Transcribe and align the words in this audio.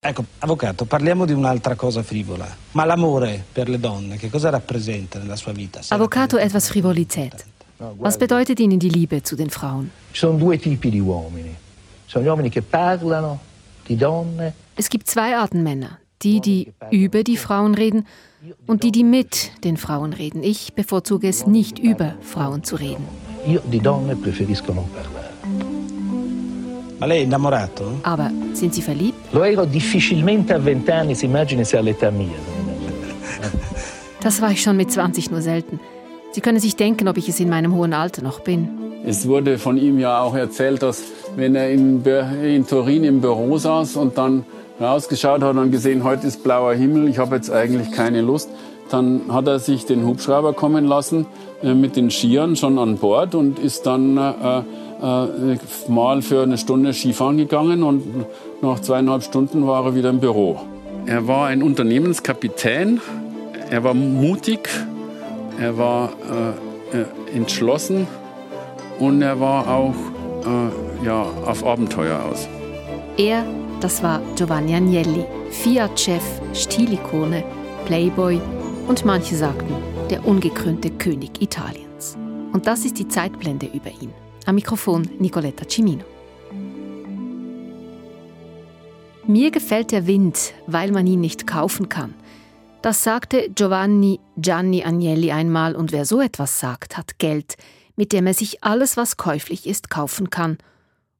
Ecco, 0.00 0.24
avvocato, 0.38 0.84
parliamo 0.84 1.26
di 1.26 1.32
un'altra 1.32 1.74
cosa 1.74 2.04
frivola. 2.04 2.46
Ma 2.70 2.84
l'amore 2.84 3.44
per 3.50 3.68
le 3.68 3.80
donne, 3.80 4.16
che 4.16 4.30
cosa 4.30 4.48
rappresenta 4.48 5.18
nella 5.18 5.34
sua 5.34 5.50
vita? 5.50 5.80
Avvocato, 5.88 6.38
etwas 6.38 6.68
Frivolität. 6.68 7.44
Was 7.96 8.16
bedeutet 8.16 8.60
Ihnen 8.60 8.78
die 8.78 8.90
Liebe 8.90 9.22
zu 9.22 9.34
den 9.34 9.50
Frauen? 9.50 9.90
Ci 10.12 10.18
sono 10.18 10.38
due 10.38 10.56
tipi 10.56 10.88
di 10.88 11.00
uomini. 11.00 11.52
Sono 12.06 12.24
gli 12.24 12.28
uomini 12.28 12.48
che 12.48 12.62
parlano 12.62 13.40
di 13.84 13.96
donne. 13.96 14.54
Es 14.76 14.88
gibt 14.88 15.08
zwei 15.08 15.34
Arten 15.34 15.64
Männer. 15.64 15.98
Die, 16.22 16.40
die 16.40 16.72
über 16.90 17.24
die 17.24 17.36
Frauen 17.36 17.74
reden 17.74 18.06
und 18.66 18.84
die, 18.84 18.92
die 18.92 19.04
mit 19.04 19.50
den 19.64 19.76
Frauen 19.76 20.12
reden. 20.12 20.44
Ich 20.44 20.74
bevorzuge 20.74 21.26
es 21.26 21.44
nicht, 21.44 21.80
über 21.80 22.14
Frauen 22.20 22.62
zu 22.62 22.76
reden. 22.76 23.04
Io 23.46 23.60
di 23.64 23.80
donne 23.80 24.14
preferisco 24.14 24.72
non 24.72 24.88
parlare. 24.92 25.17
Aber 28.02 28.30
sind 28.54 28.74
Sie 28.74 28.82
verliebt? 28.82 29.32
Lo 29.32 29.44
ero 29.44 29.64
difficilmente 29.64 30.54
a 30.54 30.58
vent'anni, 30.58 31.14
si 31.14 31.26
immagini 31.26 31.64
se 31.64 31.78
all'età 31.78 32.10
mia. 32.10 32.28
Das 34.20 34.42
war 34.42 34.50
ich 34.50 34.62
schon 34.62 34.76
mit 34.76 34.90
20 34.90 35.30
nur 35.30 35.40
selten. 35.40 35.78
Sie 36.32 36.40
können 36.40 36.58
sich 36.58 36.74
denken, 36.74 37.06
ob 37.06 37.16
ich 37.16 37.28
es 37.28 37.38
in 37.38 37.48
meinem 37.48 37.74
hohen 37.74 37.92
Alter 37.92 38.22
noch 38.22 38.40
bin. 38.40 38.68
Es 39.06 39.28
wurde 39.28 39.58
von 39.58 39.78
ihm 39.78 39.98
ja 39.98 40.20
auch 40.20 40.34
erzählt, 40.34 40.82
dass 40.82 41.02
wenn 41.36 41.54
er 41.54 41.70
in, 41.70 42.04
in 42.04 42.66
Turin 42.66 43.04
im 43.04 43.20
Büro 43.20 43.58
saß 43.58 43.96
und 43.96 44.18
dann 44.18 44.44
rausgeschaut 44.80 45.42
hat 45.42 45.56
und 45.56 45.70
gesehen, 45.70 46.04
heute 46.04 46.26
ist 46.26 46.42
blauer 46.42 46.74
Himmel, 46.74 47.08
ich 47.08 47.18
habe 47.18 47.36
jetzt 47.36 47.50
eigentlich 47.50 47.92
keine 47.92 48.20
Lust, 48.22 48.50
dann 48.90 49.22
hat 49.30 49.46
er 49.46 49.58
sich 49.58 49.86
den 49.86 50.04
Hubschrauber 50.04 50.52
kommen 50.52 50.84
lassen 50.84 51.26
äh, 51.62 51.74
mit 51.74 51.96
den 51.96 52.10
Skiern 52.10 52.56
schon 52.56 52.78
an 52.78 52.98
Bord 52.98 53.34
und 53.34 53.58
ist 53.58 53.86
dann 53.86 54.16
äh, 54.16 54.30
äh, 54.30 54.62
mal 55.00 56.22
für 56.22 56.42
eine 56.42 56.58
Stunde 56.58 56.92
Skifahren 56.92 57.36
gegangen 57.36 57.82
und 57.82 58.26
nach 58.62 58.80
zweieinhalb 58.80 59.22
Stunden 59.22 59.66
war 59.66 59.84
er 59.84 59.94
wieder 59.94 60.10
im 60.10 60.20
Büro. 60.20 60.58
Er 61.06 61.26
war 61.26 61.46
ein 61.46 61.62
Unternehmenskapitän, 61.62 63.00
er 63.70 63.84
war 63.84 63.94
mutig, 63.94 64.68
er 65.60 65.78
war 65.78 66.10
äh, 66.92 66.98
äh 66.98 67.04
entschlossen 67.34 68.06
und 68.98 69.22
er 69.22 69.38
war 69.40 69.68
auch 69.68 69.94
äh, 70.44 71.04
ja, 71.06 71.26
auf 71.46 71.64
Abenteuer 71.64 72.20
aus. 72.30 72.48
Er, 73.16 73.44
das 73.80 74.02
war 74.02 74.20
Giovanni 74.36 74.74
Agnelli, 74.74 75.24
Fiat-Chef, 75.50 76.22
Stilikone, 76.54 77.44
Playboy 77.84 78.40
und 78.86 79.04
manche 79.04 79.36
sagten, 79.36 79.74
der 80.10 80.26
ungekrönte 80.26 80.90
König 80.90 81.40
Italiens. 81.40 82.16
Und 82.52 82.66
das 82.66 82.84
ist 82.84 82.98
die 82.98 83.08
Zeitblende 83.08 83.66
über 83.66 83.90
ihn. 83.90 84.12
Am 84.48 84.54
Mikrofon 84.54 85.06
Nicoletta 85.18 85.66
Cimino. 85.68 86.06
Mir 89.26 89.50
gefällt 89.50 89.92
der 89.92 90.06
Wind, 90.06 90.54
weil 90.66 90.90
man 90.90 91.06
ihn 91.06 91.20
nicht 91.20 91.46
kaufen 91.46 91.90
kann. 91.90 92.14
Das 92.80 93.04
sagte 93.04 93.50
Giovanni 93.54 94.20
Gianni 94.38 94.82
Agnelli 94.82 95.32
einmal 95.32 95.76
und 95.76 95.92
wer 95.92 96.06
so 96.06 96.22
etwas 96.22 96.60
sagt, 96.60 96.96
hat 96.96 97.18
Geld, 97.18 97.56
mit 97.94 98.14
dem 98.14 98.26
er 98.26 98.32
sich 98.32 98.64
alles, 98.64 98.96
was 98.96 99.18
käuflich 99.18 99.66
ist, 99.66 99.90
kaufen 99.90 100.30
kann. 100.30 100.56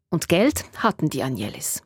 Und 0.09 0.31
Geld 0.31 0.65
hatten 0.79 1.11
die 1.11 1.23
Agnellis. 1.23 1.83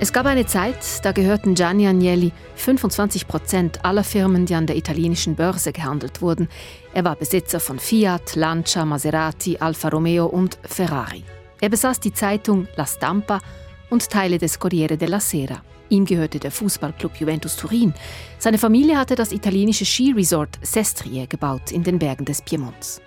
Es 0.00 0.12
gab 0.12 0.26
eine 0.26 0.44
Zeit, 0.44 1.04
da 1.04 1.12
gehörten 1.12 1.54
Gianni 1.54 1.86
Agnelli 1.86 2.32
25 2.56 3.28
Prozent 3.28 3.84
aller 3.84 4.02
Firmen, 4.02 4.44
die 4.44 4.54
an 4.54 4.66
der 4.66 4.76
italienischen 4.76 5.36
Börse 5.36 5.72
gehandelt 5.72 6.20
wurden. 6.20 6.48
Er 6.92 7.04
war 7.04 7.14
Besitzer 7.14 7.60
von 7.60 7.78
Fiat, 7.78 8.34
Lancia, 8.34 8.84
Maserati, 8.84 9.56
Alfa 9.58 9.88
Romeo 9.88 10.26
und 10.26 10.58
Ferrari. 10.64 11.24
Er 11.60 11.68
besaß 11.68 12.00
die 12.00 12.12
Zeitung 12.12 12.66
La 12.76 12.86
Stampa 12.86 13.40
und 13.88 14.10
Teile 14.10 14.38
des 14.38 14.58
Corriere 14.58 14.98
della 14.98 15.20
Sera. 15.20 15.62
Ihm 15.88 16.04
gehörte 16.04 16.40
der 16.40 16.50
Fußballclub 16.50 17.16
Juventus 17.16 17.56
Turin. 17.56 17.94
Seine 18.38 18.58
Familie 18.58 18.98
hatte 18.98 19.14
das 19.14 19.32
italienische 19.32 19.84
Skiresort 19.84 20.58
Sestrie 20.60 21.26
gebaut 21.28 21.70
in 21.70 21.84
den 21.84 22.00
Bergen 22.00 22.24
des 22.24 22.42
Piemonts. 22.42 23.00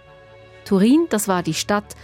Turin, 0.64 1.06
das 1.10 1.28
war 1.28 1.44
die 1.44 1.54
Stadt, 1.54 1.96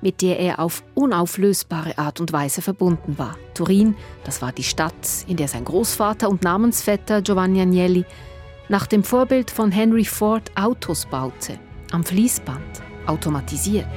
mit 0.00 0.22
der 0.22 0.38
er 0.38 0.58
auf 0.58 0.82
unauflösbare 0.94 1.98
Art 1.98 2.20
und 2.20 2.32
Weise 2.32 2.62
verbunden 2.62 3.18
war. 3.18 3.36
Turin, 3.54 3.94
das 4.24 4.42
war 4.42 4.52
die 4.52 4.62
Stadt, 4.62 5.24
in 5.26 5.36
der 5.36 5.48
sein 5.48 5.64
Großvater 5.64 6.28
und 6.28 6.42
Namensvetter 6.42 7.22
Giovanni 7.22 7.60
Agnelli 7.60 8.04
nach 8.68 8.86
dem 8.86 9.02
Vorbild 9.02 9.50
von 9.50 9.72
Henry 9.72 10.04
Ford 10.04 10.50
Autos 10.54 11.04
baute, 11.06 11.58
am 11.90 12.04
Fließband, 12.04 12.82
automatisiert. 13.06 13.88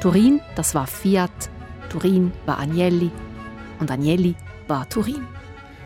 Turin, 0.00 0.40
das 0.54 0.74
war 0.74 0.86
Fiat, 0.86 1.50
Turin 1.88 2.32
war 2.46 2.58
Agnelli 2.58 3.10
und 3.80 3.90
Agnelli 3.90 4.34
war 4.68 4.88
Turin. 4.88 5.26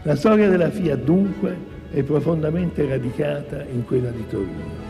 La 0.05 0.17
storia 0.17 0.51
della 0.51 0.71
Fiat 0.71 0.99
dunque 0.99 1.57
è 1.91 2.03
profondamente 2.03 2.87
radicata 2.87 3.63
in 3.63 3.85
quella 3.87 4.11
di 4.11 4.27
Torino. 4.29 4.84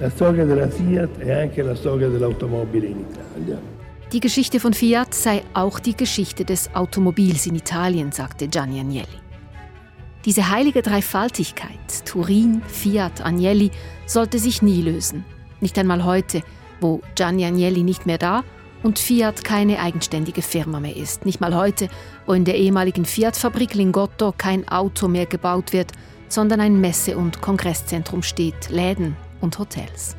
La 0.00 0.08
storia 0.08 0.46
della 0.46 0.66
Fiat 0.66 1.18
è 1.18 1.30
anche 1.30 1.60
la 1.60 1.74
storia 1.74 2.08
dell'automobile 2.08 2.86
in 2.86 3.00
Italia. 3.00 3.60
Die 4.10 4.18
Geschichte 4.18 4.58
von 4.58 4.72
Fiat 4.72 5.12
sei 5.12 5.42
auch 5.52 5.78
die 5.78 5.94
Geschichte 5.94 6.42
des 6.42 6.70
Automobils 6.74 7.44
in 7.44 7.54
Italien, 7.54 8.10
sagte 8.10 8.48
Gianni 8.48 8.80
Agnelli. 8.80 9.20
Diese 10.24 10.48
heilige 10.48 10.80
Dreifaltigkeit, 10.80 12.06
Turin, 12.06 12.62
Fiat, 12.66 13.22
Agnelli, 13.22 13.72
sollte 14.06 14.38
sich 14.38 14.62
nie 14.62 14.80
lösen. 14.80 15.26
Nicht 15.60 15.78
einmal 15.78 16.02
heute, 16.02 16.40
wo 16.80 17.02
Gianni 17.14 17.44
Agnelli 17.44 17.82
nicht 17.82 18.06
mehr 18.06 18.16
da 18.16 18.42
und 18.82 18.98
Fiat 18.98 19.44
keine 19.44 19.80
eigenständige 19.80 20.40
Firma 20.40 20.80
mehr 20.80 20.96
ist. 20.96 21.26
Nicht 21.26 21.42
mal 21.42 21.54
heute, 21.54 21.90
wo 22.24 22.32
in 22.32 22.46
der 22.46 22.56
ehemaligen 22.56 23.04
Fiat-Fabrik 23.04 23.74
Lingotto 23.74 24.32
kein 24.32 24.66
Auto 24.66 25.08
mehr 25.08 25.26
gebaut 25.26 25.74
wird, 25.74 25.92
sondern 26.28 26.60
ein 26.60 26.80
Messe- 26.80 27.18
und 27.18 27.42
Kongresszentrum 27.42 28.22
steht, 28.22 28.70
Läden, 28.70 29.14
und 29.40 29.58
Hotels. 29.58 30.16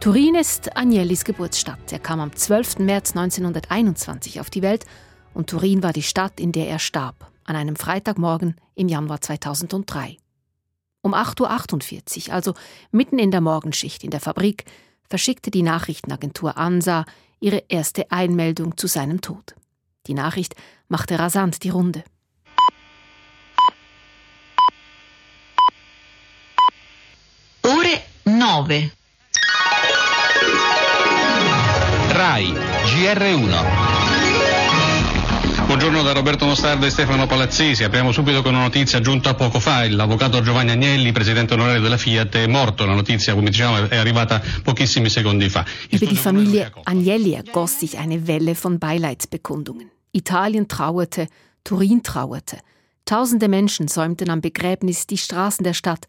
Turin 0.00 0.34
ist 0.34 0.76
Agnellis 0.76 1.24
Geburtsstadt. 1.24 1.92
Er 1.92 1.98
kam 1.98 2.20
am 2.20 2.34
12. 2.34 2.80
März 2.80 3.16
1921 3.16 4.40
auf 4.40 4.50
die 4.50 4.62
Welt 4.62 4.84
und 5.32 5.48
Turin 5.48 5.82
war 5.82 5.92
die 5.92 6.02
Stadt, 6.02 6.40
in 6.40 6.52
der 6.52 6.68
er 6.68 6.78
starb, 6.78 7.30
an 7.44 7.56
einem 7.56 7.76
Freitagmorgen 7.76 8.56
im 8.74 8.88
Januar 8.88 9.20
2003. 9.20 10.18
Um 11.00 11.14
8.48 11.14 12.28
Uhr, 12.28 12.34
also 12.34 12.54
mitten 12.90 13.18
in 13.18 13.30
der 13.30 13.40
Morgenschicht 13.40 14.04
in 14.04 14.10
der 14.10 14.20
Fabrik, 14.20 14.64
verschickte 15.08 15.50
die 15.50 15.62
Nachrichtenagentur 15.62 16.56
ANSA 16.56 17.04
ihre 17.40 17.62
erste 17.68 18.10
Einmeldung 18.10 18.76
zu 18.76 18.86
seinem 18.86 19.20
Tod. 19.20 19.54
Die 20.06 20.14
Nachricht 20.14 20.54
machte 20.88 21.18
rasant 21.18 21.62
die 21.62 21.70
Runde. 21.70 22.04
9. 28.34 28.92
RAI 32.08 32.52
GR1 32.52 33.82
Buongiorno 35.66 36.02
da 36.02 36.12
Roberto 36.12 36.44
Mostarda 36.44 36.84
e 36.84 36.90
Stefano 36.90 37.26
Palazzesi. 37.26 37.84
Apriamo 37.84 38.10
subito 38.10 38.42
con 38.42 38.54
una 38.54 38.64
notizia 38.64 39.00
giunta 39.00 39.34
poco 39.34 39.60
fa. 39.60 39.88
L'avvocato 39.88 40.42
Giovanni 40.42 40.72
Agnelli, 40.72 41.12
presidente 41.12 41.54
onorario 41.54 41.80
della 41.80 41.96
Fiat, 41.96 42.34
è 42.34 42.46
morto. 42.48 42.84
La 42.84 42.94
notizia, 42.94 43.34
come 43.34 43.50
diciamo, 43.50 43.88
è 43.88 43.96
arrivata 43.96 44.42
pochissimi 44.62 45.08
secondi 45.08 45.48
fa. 45.48 45.64
Über 45.90 46.08
die 46.08 46.16
Familie 46.16 46.72
Agnelli 46.82 47.34
ergoss 47.34 47.78
sich 47.78 47.96
eine 47.96 48.26
Welle 48.26 48.54
von 48.56 48.78
Beileidsbekundungen. 48.78 49.90
Italien 50.10 50.66
trauerte, 50.66 51.28
Turin 51.62 52.02
trauerte. 52.02 52.58
Tausende 53.04 53.48
Menschen 53.48 53.86
säumten 53.86 54.28
am 54.28 54.40
Begräbnis 54.40 55.06
die 55.06 55.18
Straßen 55.18 55.62
der 55.62 55.74
Stadt 55.74 56.08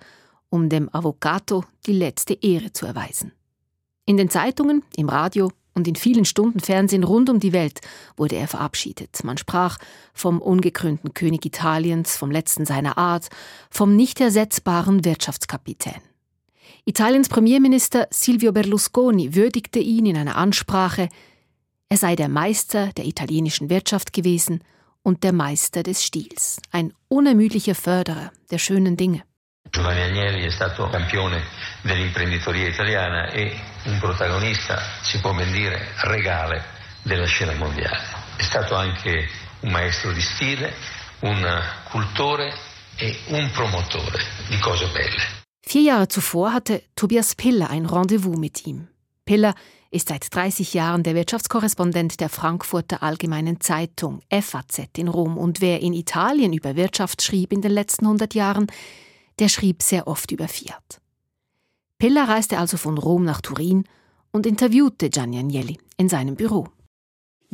um 0.56 0.70
dem 0.70 0.90
Avvocato 0.94 1.66
die 1.86 1.92
letzte 1.92 2.34
Ehre 2.34 2.72
zu 2.72 2.86
erweisen. 2.86 3.34
In 4.06 4.16
den 4.16 4.30
Zeitungen, 4.30 4.84
im 4.96 5.10
Radio 5.10 5.52
und 5.74 5.86
in 5.86 5.98
vielen 5.98 6.24
Stunden 6.24 6.62
Fernsehen 6.62 7.04
rund 7.04 7.30
um 7.30 7.42
die 7.42 7.52
Welt 7.52 7.82
wurde 8.16 8.38
er 8.38 8.48
verabschiedet. 8.48 9.22
Man 9.26 9.38
sprach 9.38 9.78
vom 10.14 10.42
ungekrönten 10.42 11.14
König 11.14 11.46
Italiens, 11.46 12.16
vom 12.16 12.32
letzten 12.32 12.66
seiner 12.66 12.98
Art, 12.98 13.28
vom 13.70 13.98
nicht 13.98 14.22
ersetzbaren 14.22 15.04
Wirtschaftskapitän. 15.04 16.02
Italiens 16.86 17.28
Premierminister 17.28 18.08
Silvio 18.12 18.54
Berlusconi 18.54 19.36
würdigte 19.36 19.80
ihn 19.80 20.06
in 20.06 20.16
einer 20.16 20.38
Ansprache, 20.38 21.10
er 21.90 21.98
sei 21.98 22.16
der 22.16 22.30
Meister 22.30 22.94
der 22.94 23.06
italienischen 23.06 23.70
Wirtschaft 23.70 24.14
gewesen 24.14 24.64
und 25.04 25.26
der 25.26 25.34
Meister 25.34 25.84
des 25.84 26.02
Stils, 26.06 26.62
ein 26.72 26.94
unermüdlicher 27.10 27.76
Förderer 27.76 28.32
der 28.52 28.58
schönen 28.58 28.96
Dinge. 28.96 29.24
Giovanni 29.76 30.04
Agnelli 30.04 30.46
è 30.46 30.50
stato 30.52 30.88
campione 30.88 31.44
dell'imprenditoria 31.82 32.66
italiana 32.66 33.30
e 33.30 33.60
un 33.84 34.00
protagonista, 34.00 34.82
si 35.02 35.20
può 35.20 35.34
ben 35.34 35.52
dire, 35.52 35.90
regale 36.04 36.64
della 37.02 37.26
scena 37.26 37.52
mondiale. 37.56 38.00
È 38.38 38.44
stato 38.44 38.74
anche 38.74 39.28
un 39.60 39.72
maestro 39.72 40.14
di 40.14 40.22
stile, 40.22 40.74
un 41.20 41.62
cultore 41.90 42.54
e 42.96 43.20
un 43.28 43.52
promotore 43.52 44.24
di 44.48 44.58
cose 44.60 44.88
belle. 44.94 45.44
Vier 45.68 45.84
Jahre 45.84 46.06
zuvor 46.08 46.54
hatte 46.54 46.86
Tobias 46.94 47.36
Piller 47.36 47.70
ein 47.70 47.86
Rendezvous 47.86 48.38
mit 48.38 48.66
ihm. 48.66 48.88
Piller 49.26 49.54
ist 49.90 50.08
seit 50.08 50.34
30 50.34 50.74
Jahren 50.74 51.04
der 51.04 51.16
Wirtschaftskorrespondent 51.16 52.22
der 52.22 52.30
Frankfurter 52.30 53.04
Allgemeinen 53.04 53.60
Zeitung 53.60 54.22
FAZ 54.32 54.88
in 54.96 55.10
Rom 55.10 55.38
und 55.38 55.60
wer 55.60 55.82
in 55.82 55.92
Italien 55.92 56.54
über 56.54 56.78
Wirtschaft 56.78 57.22
schrieb 57.22 57.52
in 57.52 57.62
den 57.62 57.72
letzten 57.72 58.06
100 58.06 58.36
Jahren, 58.36 58.68
der 59.40 59.50
schrieb 59.50 59.84
sehr 59.84 60.08
oft 60.08 60.32
über 60.32 60.48
Fiat. 60.48 61.02
Piller 61.98 62.28
reiste 62.28 62.58
also 62.58 62.78
von 62.78 62.98
Rom 62.98 63.24
nach 63.24 63.42
Turin 63.42 63.86
und 64.32 64.46
interviewte 64.46 65.10
Gianni 65.10 65.40
Agnelli 65.40 65.78
in 65.98 66.10
seinem 66.10 66.36
Büro. 66.36 66.68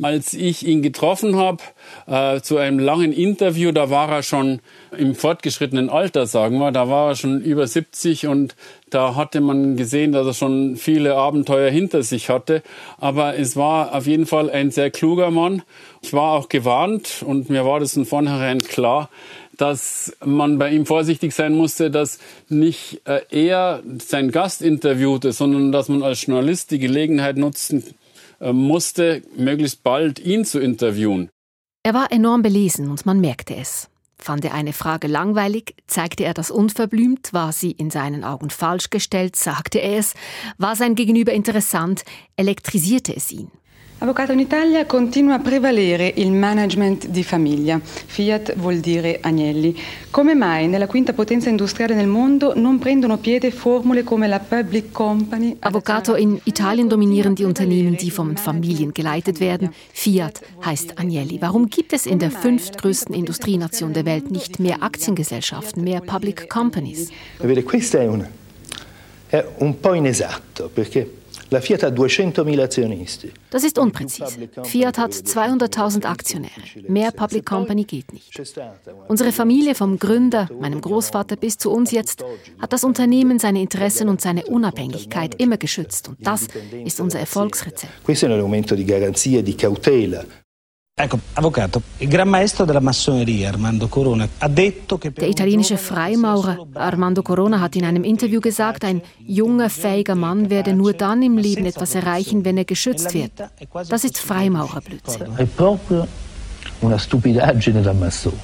Als 0.00 0.32
ich 0.34 0.66
ihn 0.66 0.82
getroffen 0.82 1.36
habe, 1.36 1.62
äh, 2.06 2.40
zu 2.40 2.56
einem 2.56 2.78
langen 2.78 3.12
Interview, 3.12 3.72
da 3.72 3.90
war 3.90 4.08
er 4.08 4.22
schon 4.22 4.60
im 4.96 5.14
fortgeschrittenen 5.14 5.90
Alter, 5.90 6.26
sagen 6.26 6.58
wir, 6.58 6.72
da 6.72 6.88
war 6.88 7.10
er 7.10 7.14
schon 7.14 7.40
über 7.42 7.66
70 7.66 8.26
und 8.26 8.56
da 8.90 9.14
hatte 9.14 9.40
man 9.40 9.76
gesehen, 9.76 10.12
dass 10.12 10.26
er 10.26 10.34
schon 10.34 10.76
viele 10.76 11.14
Abenteuer 11.14 11.70
hinter 11.70 12.02
sich 12.02 12.30
hatte. 12.30 12.62
Aber 12.98 13.38
es 13.38 13.54
war 13.54 13.94
auf 13.94 14.06
jeden 14.06 14.26
Fall 14.26 14.50
ein 14.50 14.70
sehr 14.70 14.90
kluger 14.90 15.30
Mann. 15.30 15.62
Ich 16.00 16.12
war 16.12 16.32
auch 16.32 16.48
gewarnt 16.48 17.22
und 17.24 17.48
mir 17.48 17.64
war 17.64 17.78
das 17.78 17.92
von 17.92 18.06
vornherein 18.06 18.58
klar, 18.58 19.08
dass 19.56 20.16
man 20.24 20.58
bei 20.58 20.70
ihm 20.70 20.86
vorsichtig 20.86 21.34
sein 21.34 21.54
musste, 21.54 21.90
dass 21.90 22.18
nicht 22.48 23.02
äh, 23.04 23.20
er 23.30 23.82
sein 23.98 24.30
Gast 24.30 24.62
interviewte, 24.62 25.32
sondern 25.32 25.72
dass 25.72 25.88
man 25.88 26.02
als 26.02 26.26
Journalist 26.26 26.70
die 26.70 26.78
Gelegenheit 26.78 27.36
nutzen 27.36 27.84
äh, 28.40 28.52
musste, 28.52 29.22
möglichst 29.36 29.82
bald 29.82 30.18
ihn 30.18 30.44
zu 30.44 30.58
interviewen. 30.58 31.28
Er 31.84 31.94
war 31.94 32.12
enorm 32.12 32.42
belesen 32.42 32.90
und 32.90 33.04
man 33.06 33.20
merkte 33.20 33.56
es. 33.56 33.88
Fand 34.22 34.44
er 34.44 34.54
eine 34.54 34.72
Frage 34.72 35.08
langweilig, 35.08 35.74
zeigte 35.88 36.24
er 36.24 36.32
das 36.32 36.52
unverblümt, 36.52 37.32
war 37.32 37.52
sie 37.52 37.72
in 37.72 37.90
seinen 37.90 38.22
Augen 38.22 38.50
falsch 38.50 38.90
gestellt, 38.90 39.34
sagte 39.34 39.80
er 39.80 39.98
es, 39.98 40.14
war 40.58 40.76
sein 40.76 40.94
Gegenüber 40.94 41.32
interessant, 41.32 42.04
elektrisierte 42.36 43.16
es 43.16 43.32
ihn. 43.32 43.50
Avvocato, 44.02 44.32
in 44.32 44.40
Italia 44.40 44.84
continua 44.84 45.34
a 45.34 45.38
prevalere 45.38 46.12
il 46.16 46.32
management 46.32 47.06
di 47.06 47.22
famiglia. 47.22 47.80
Fiat 47.80 48.56
vuol 48.56 48.78
dire 48.78 49.20
Agnelli. 49.20 49.78
Come 50.10 50.34
mai 50.34 50.66
nella 50.66 50.88
quinta 50.88 51.12
potenza 51.12 51.48
industriale 51.48 51.94
nel 51.94 52.08
mondo 52.08 52.52
non 52.56 52.80
prendono 52.80 53.18
piede 53.18 53.52
formule 53.52 54.02
come 54.02 54.26
la 54.26 54.40
public 54.40 54.90
company? 54.90 55.54
Avvocato, 55.60 56.16
in 56.16 56.36
Italien 56.42 56.88
dominieren 56.88 57.34
die 57.34 57.44
Unternehmen, 57.44 57.94
die 57.94 58.10
von 58.10 58.36
Familien 58.36 58.90
geleitet 58.92 59.38
werden. 59.38 59.72
Fiat 59.92 60.40
heißt 60.64 60.98
Agnelli. 60.98 61.40
Warum 61.40 61.68
gibt 61.68 61.92
es 61.92 62.04
in 62.04 62.18
der 62.18 62.32
fünftgrößten 62.32 63.14
Industrienation 63.14 63.92
der 63.92 64.04
Welt 64.04 64.32
nicht 64.32 64.58
mehr 64.58 64.82
Aktiengesellschaften, 64.82 65.84
mehr 65.84 66.00
Public 66.00 66.48
Companies? 66.48 67.08
Questo 67.64 67.98
è 67.98 68.08
un, 68.08 68.26
è 69.28 69.46
un 69.58 69.78
po' 69.78 69.94
inesatto 69.94 70.68
perché 70.74 71.21
La 71.50 71.60
Fiat 71.60 71.82
hat 71.82 71.98
200.000 71.98 72.62
Aktionisten. 72.62 73.30
Das 73.50 73.64
ist 73.64 73.78
unpräzise. 73.78 74.48
Fiat 74.64 74.98
hat 74.98 75.12
200.000 75.12 76.06
Aktionäre. 76.06 76.50
Mehr 76.88 77.10
Public 77.10 77.46
Company 77.46 77.84
geht 77.84 78.12
nicht. 78.12 78.40
Unsere 79.08 79.32
Familie 79.32 79.74
vom 79.74 79.98
Gründer, 79.98 80.48
meinem 80.60 80.80
Großvater 80.80 81.36
bis 81.36 81.58
zu 81.58 81.70
uns 81.70 81.90
jetzt, 81.90 82.24
hat 82.60 82.72
das 82.72 82.84
Unternehmen 82.84 83.38
seine 83.38 83.60
Interessen 83.60 84.08
und 84.08 84.20
seine 84.20 84.46
Unabhängigkeit 84.46 85.40
immer 85.40 85.56
geschützt. 85.56 86.08
Und 86.08 86.26
das 86.26 86.48
ist 86.84 87.00
unser 87.00 87.20
Erfolgsrezept. 87.20 87.92
Der 90.98 91.08
italienische 95.28 95.78
Freimaurer 95.78 96.66
Armando 96.74 97.22
Corona 97.22 97.60
hat 97.60 97.76
in 97.76 97.84
einem 97.86 98.04
Interview 98.04 98.42
gesagt, 98.42 98.84
ein 98.84 99.00
junger, 99.18 99.70
fähiger 99.70 100.14
Mann 100.14 100.50
werde 100.50 100.74
nur 100.74 100.92
dann 100.92 101.22
im 101.22 101.38
Leben 101.38 101.64
etwas 101.64 101.94
erreichen, 101.94 102.44
wenn 102.44 102.58
er 102.58 102.66
geschützt 102.66 103.14
wird. 103.14 103.32
Das 103.88 104.04
ist 104.04 104.18
Freimaurerblödsinn. 104.18 105.38
È 105.38 105.46
proprio 105.46 106.06
una 106.82 106.98
stupidaggine 106.98 107.80
da 107.80 107.94
massone. 107.94 108.36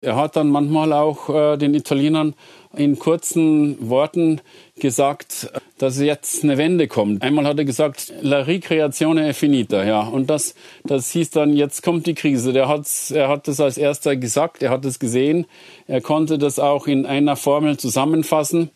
Er 0.00 0.14
hat 0.14 0.36
dann 0.36 0.48
manchmal 0.48 0.92
auch 0.92 1.28
äh, 1.28 1.56
den 1.56 1.74
Italienern 1.74 2.34
in 2.72 2.98
kurzen 2.98 3.76
Worten 3.88 4.40
gesagt, 4.80 5.50
dass 5.78 6.00
jetzt 6.00 6.42
eine 6.42 6.58
Wende 6.58 6.88
kommt. 6.88 7.22
Einmal 7.22 7.46
hat 7.46 7.58
er 7.58 7.64
gesagt, 7.64 8.12
la 8.22 8.40
ricreazione 8.40 9.28
è 9.28 9.32
finita, 9.32 9.84
ja. 9.84 10.00
Und 10.00 10.28
das, 10.28 10.54
das 10.84 11.10
hieß 11.10 11.30
dann, 11.30 11.54
jetzt 11.54 11.82
kommt 11.82 12.06
die 12.06 12.14
Krise. 12.14 12.52
Der 12.52 12.68
hat's, 12.68 13.10
er 13.10 13.28
hat 13.28 13.48
das 13.48 13.60
als 13.60 13.78
erster 13.78 14.16
gesagt, 14.16 14.62
er 14.62 14.70
hat 14.70 14.84
es 14.84 14.98
gesehen. 14.98 15.46
Er 15.86 16.00
konnte 16.00 16.38
das 16.38 16.58
auch 16.58 16.86
in 16.86 17.06
einer 17.06 17.36
Formel 17.36 17.76
zusammenfassen. 17.76 18.70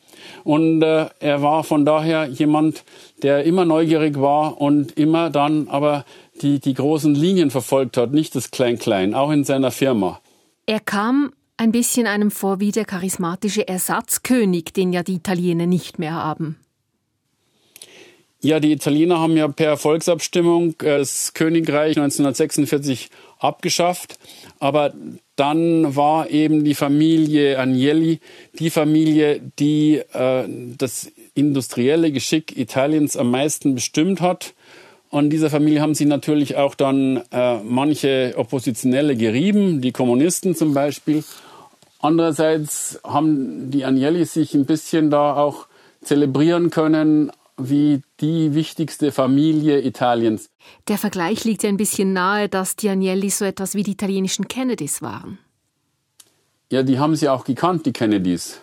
Und 0.45 0.83
äh, 0.83 1.07
er 1.19 1.43
war 1.43 1.65
von 1.65 1.85
daher 1.85 2.27
jemand, 2.27 2.85
der 3.23 3.45
immer 3.45 3.65
neugierig 3.65 4.21
war 4.21 4.61
und 4.61 4.97
immer 4.99 5.31
dann 5.31 5.69
aber 5.69 6.05
die, 6.41 6.61
die 6.61 6.75
großen 6.75 7.15
Linien 7.15 7.51
verfolgt 7.51 7.97
hat, 7.97 8.13
nicht 8.13 8.35
das 8.35 8.51
Klein-Klein, 8.51 9.15
auch 9.15 9.31
in 9.31 9.45
seiner 9.45 9.71
Firma. 9.71 10.21
Er 10.67 10.81
kam 10.81 11.33
ein 11.57 11.73
bisschen 11.73 12.07
einem 12.07 12.31
vor 12.31 12.61
wie 12.61 12.73
der 12.73 12.85
charismatische 12.85 13.67
Ersatzkönig, 13.67 14.73
den 14.73 14.93
ja 14.93 15.03
die 15.03 15.15
Italiener 15.15 15.67
nicht 15.67 15.99
mehr 15.99 16.15
haben. 16.15 16.59
Ja, 18.45 18.59
die 18.59 18.73
Italiener 18.73 19.21
haben 19.21 19.37
ja 19.37 19.47
per 19.47 19.77
Volksabstimmung 19.77 20.75
das 20.79 21.33
Königreich 21.33 21.97
1946 21.97 23.09
abgeschafft, 23.39 24.19
aber 24.59 24.93
dann 25.37 25.95
war 25.95 26.29
eben 26.29 26.65
die 26.65 26.75
Familie 26.75 27.57
Agnelli 27.57 28.19
die 28.59 28.71
Familie, 28.71 29.41
die 29.61 30.03
äh, 30.13 30.45
das 30.77 31.13
industrielle 31.35 32.11
Geschick 32.11 32.57
Italiens 32.57 33.17
am 33.17 33.31
meisten 33.31 33.77
bestimmt 33.77 34.21
hat. 34.21 34.55
Und 35.13 35.29
dieser 35.29 35.51
Familie 35.51 35.83
haben 35.83 35.95
sie 35.95 36.07
natürlich 36.07 36.57
auch 36.57 36.75
dann 36.75 37.21
äh, 37.31 37.59
manche 37.59 38.33
Oppositionelle 38.35 39.15
gerieben, 39.15 39.83
die 39.83 39.93
Kommunisten 39.93 40.57
zum 40.57 40.73
Beispiel. 40.73 41.23
Andererseits 42.01 42.99
haben 43.05 43.71
die 43.71 43.85
Agnelli 43.85 44.25
sich 44.25 44.55
ein 44.55 44.65
bisschen 44.65 45.11
da 45.11 45.37
auch 45.37 45.67
zelebrieren 46.01 46.71
können 46.71 47.31
wie 47.59 48.01
die 48.23 48.55
wichtigste 48.55 49.13
Familie 49.13 49.83
Italiens. 49.83 50.49
Der 50.89 50.97
Vergleich 50.97 51.45
liegt 51.45 51.63
ja 51.63 51.69
ein 51.69 51.77
bisschen 51.77 52.15
nahe, 52.15 52.49
dass 52.49 52.77
die 52.77 52.89
Agnelli 52.89 53.29
so 53.29 53.45
etwas 53.45 53.75
wie 53.75 53.83
die 53.83 53.93
italienischen 53.93 54.49
Kennedys 54.49 55.03
waren. 55.03 55.37
Ja, 56.71 56.83
die 56.83 56.99
haben 56.99 57.17
sie 57.17 57.29
auch 57.29 57.45
gekannt, 57.45 57.85
die 57.85 57.93
Kennedys. 57.93 58.63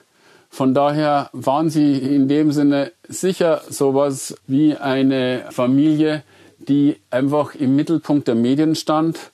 Von 0.49 0.73
daher 0.73 1.29
waren 1.31 1.69
sie 1.69 1.99
in 1.99 2.27
dem 2.27 2.51
Sinne 2.51 2.91
sicher 3.07 3.61
sowas 3.69 4.35
wie 4.47 4.75
eine 4.75 5.45
Familie, 5.51 6.23
die 6.67 6.97
einfach 7.09 7.55
im 7.55 7.75
Mittelpunkt 7.75 8.27
der 8.27 8.35
Medien 8.35 8.75
stand. 8.75 9.31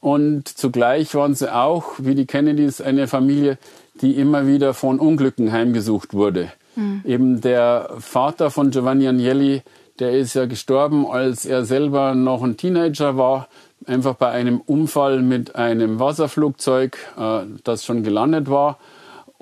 Und 0.00 0.48
zugleich 0.48 1.14
waren 1.14 1.34
sie 1.34 1.54
auch, 1.54 1.94
wie 1.98 2.14
die 2.14 2.26
Kennedys, 2.26 2.80
eine 2.80 3.08
Familie, 3.08 3.58
die 4.00 4.12
immer 4.12 4.46
wieder 4.46 4.74
von 4.74 4.98
Unglücken 4.98 5.52
heimgesucht 5.52 6.12
wurde. 6.12 6.52
Mhm. 6.76 7.02
Eben 7.04 7.40
der 7.40 7.90
Vater 7.98 8.50
von 8.50 8.70
Giovanni 8.70 9.08
Agnelli, 9.08 9.62
der 9.98 10.12
ist 10.12 10.34
ja 10.34 10.46
gestorben, 10.46 11.06
als 11.06 11.46
er 11.46 11.64
selber 11.64 12.14
noch 12.14 12.42
ein 12.42 12.56
Teenager 12.56 13.16
war, 13.16 13.48
einfach 13.86 14.14
bei 14.14 14.30
einem 14.30 14.60
Unfall 14.60 15.22
mit 15.22 15.54
einem 15.54 16.00
Wasserflugzeug, 16.00 16.98
äh, 17.16 17.40
das 17.62 17.84
schon 17.84 18.02
gelandet 18.02 18.50
war. 18.50 18.78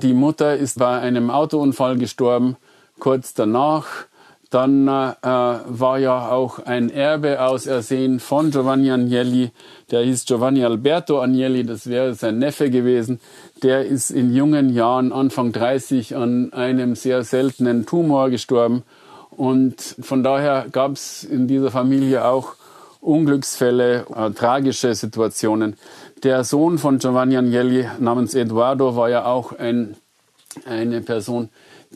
Die 0.02 0.14
Mutter 0.14 0.56
ist 0.56 0.78
bei 0.78 0.98
einem 1.00 1.30
Autounfall 1.30 1.96
gestorben, 1.96 2.56
kurz 2.98 3.34
danach. 3.34 3.86
Dann 4.52 4.86
äh, 4.86 4.90
war 4.90 5.98
ja 5.98 6.28
auch 6.28 6.58
ein 6.58 6.90
Erbe 6.90 7.40
ausersehen 7.40 8.20
von 8.20 8.50
Giovanni 8.50 8.90
Agnelli, 8.90 9.50
der 9.90 10.02
hieß 10.02 10.26
Giovanni 10.26 10.62
Alberto 10.62 11.22
Agnelli, 11.22 11.64
das 11.64 11.86
wäre 11.86 12.12
sein 12.12 12.36
Neffe 12.36 12.68
gewesen. 12.68 13.18
Der 13.62 13.86
ist 13.86 14.10
in 14.10 14.34
jungen 14.34 14.68
Jahren, 14.68 15.10
Anfang 15.10 15.52
30, 15.52 16.16
an 16.16 16.52
einem 16.52 16.96
sehr 16.96 17.24
seltenen 17.24 17.86
Tumor 17.86 18.28
gestorben. 18.28 18.82
Und 19.30 19.80
von 20.02 20.22
daher 20.22 20.66
gab 20.70 20.92
es 20.92 21.24
in 21.24 21.48
dieser 21.48 21.70
Familie 21.70 22.26
auch 22.26 22.52
Unglücksfälle, 23.00 24.04
äh, 24.14 24.30
tragische 24.32 24.94
Situationen. 24.94 25.76
Der 26.24 26.44
Sohn 26.44 26.76
von 26.76 26.98
Giovanni 26.98 27.38
Agnelli 27.38 27.88
namens 27.98 28.34
Eduardo 28.34 28.96
war 28.96 29.08
ja 29.08 29.24
auch 29.24 29.58
ein, 29.58 29.96
eine 30.66 31.00
Person, 31.00 31.48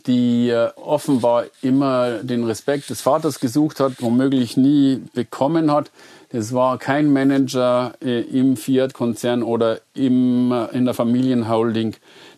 die 0.07 0.55
offenbar 0.77 1.45
immer 1.63 2.19
den 2.23 2.45
Respekt 2.45 2.91
des 2.91 3.01
Vaters 3.01 3.41
gesucht 3.41 3.81
hat, 3.81 3.95
womöglich 4.01 4.57
nie 4.57 5.03
bekommen 5.15 5.73
hat. 5.73 5.91
Es 6.31 6.53
war 6.53 6.79
kein 6.79 7.13
Manager 7.13 7.95
äh, 8.03 8.21
im 8.21 8.57
Fiat-Konzern 8.57 9.43
oder 9.43 9.81
im, 9.95 10.53
äh, 10.53 10.67
in 10.77 10.85
der 10.85 10.95
Familienholding. 10.95 11.95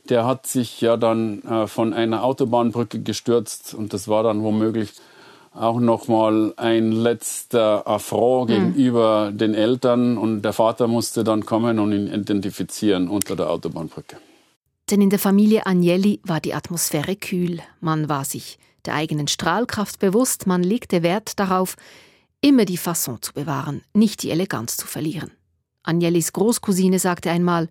Der 0.08 0.26
hat 0.26 0.46
sich 0.46 0.80
ja 0.80 0.96
dann 0.96 1.42
äh, 1.42 1.66
von 1.66 1.94
einer 1.94 2.22
Autobahnbrücke 2.22 3.00
gestürzt 3.00 3.74
und 3.74 3.92
das 3.92 4.06
war 4.06 4.22
dann 4.22 4.42
womöglich 4.42 4.92
auch 5.54 5.80
nochmal 5.80 6.52
ein 6.56 6.92
letzter 6.92 7.86
Affront 7.86 8.50
mhm. 8.50 8.54
gegenüber 8.54 9.32
den 9.32 9.54
Eltern 9.54 10.18
und 10.18 10.42
der 10.42 10.52
Vater 10.52 10.86
musste 10.86 11.24
dann 11.24 11.46
kommen 11.46 11.78
und 11.78 11.92
ihn 11.92 12.12
identifizieren 12.12 13.08
unter 13.08 13.36
der 13.36 13.50
Autobahnbrücke. 13.50 14.18
Denn 14.90 15.02
in 15.02 15.10
der 15.10 15.18
Familie 15.18 15.66
Agnelli 15.66 16.20
war 16.24 16.40
die 16.40 16.54
Atmosphäre 16.54 17.14
kühl, 17.14 17.60
man 17.80 18.08
war 18.08 18.24
sich 18.24 18.58
der 18.86 18.94
eigenen 18.94 19.28
Strahlkraft 19.28 19.98
bewusst, 19.98 20.46
man 20.46 20.62
legte 20.62 21.02
Wert 21.02 21.38
darauf, 21.38 21.76
immer 22.40 22.64
die 22.64 22.78
Fasson 22.78 23.20
zu 23.20 23.34
bewahren, 23.34 23.82
nicht 23.92 24.22
die 24.22 24.30
Eleganz 24.30 24.78
zu 24.78 24.86
verlieren. 24.86 25.30
Agnellis 25.82 26.32
Großcousine 26.32 26.98
sagte 26.98 27.30
einmal, 27.30 27.68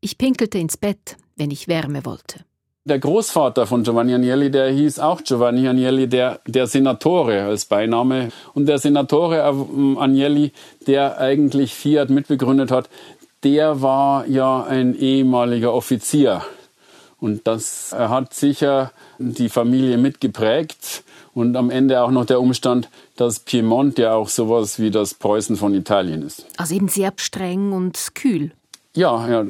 ich 0.00 0.18
pinkelte 0.18 0.58
ins 0.58 0.76
Bett, 0.76 1.16
wenn 1.36 1.50
ich 1.52 1.68
Wärme 1.68 2.04
wollte. 2.04 2.44
Der 2.84 2.98
Großvater 2.98 3.66
von 3.66 3.84
Giovanni 3.84 4.14
Agnelli, 4.14 4.50
der 4.50 4.70
hieß 4.70 4.98
auch 4.98 5.22
Giovanni 5.22 5.68
Agnelli, 5.68 6.08
der, 6.08 6.40
der 6.46 6.66
Senatore 6.66 7.42
als 7.42 7.66
Beiname. 7.66 8.30
Und 8.54 8.66
der 8.66 8.78
Senatore 8.78 9.44
Agnelli, 9.44 10.52
der 10.86 11.18
eigentlich 11.18 11.74
Fiat 11.74 12.08
mitbegründet 12.08 12.70
hat, 12.70 12.88
der 13.42 13.82
war 13.82 14.26
ja 14.26 14.62
ein 14.64 14.94
ehemaliger 14.94 15.72
Offizier. 15.72 16.42
Und 17.18 17.46
das 17.46 17.92
hat 17.92 18.34
sicher 18.34 18.92
die 19.18 19.48
Familie 19.48 19.98
mitgeprägt. 19.98 21.04
Und 21.32 21.56
am 21.56 21.70
Ende 21.70 22.02
auch 22.02 22.10
noch 22.10 22.24
der 22.24 22.40
Umstand, 22.40 22.88
dass 23.16 23.40
Piemont 23.40 23.98
ja 23.98 24.14
auch 24.14 24.28
sowas 24.28 24.80
wie 24.80 24.90
das 24.90 25.14
Preußen 25.14 25.56
von 25.56 25.74
Italien 25.74 26.22
ist. 26.22 26.46
Also 26.56 26.74
eben 26.74 26.88
sehr 26.88 27.12
streng 27.16 27.72
und 27.72 28.14
kühl. 28.14 28.52
Ja, 28.94 29.28
ja, 29.28 29.44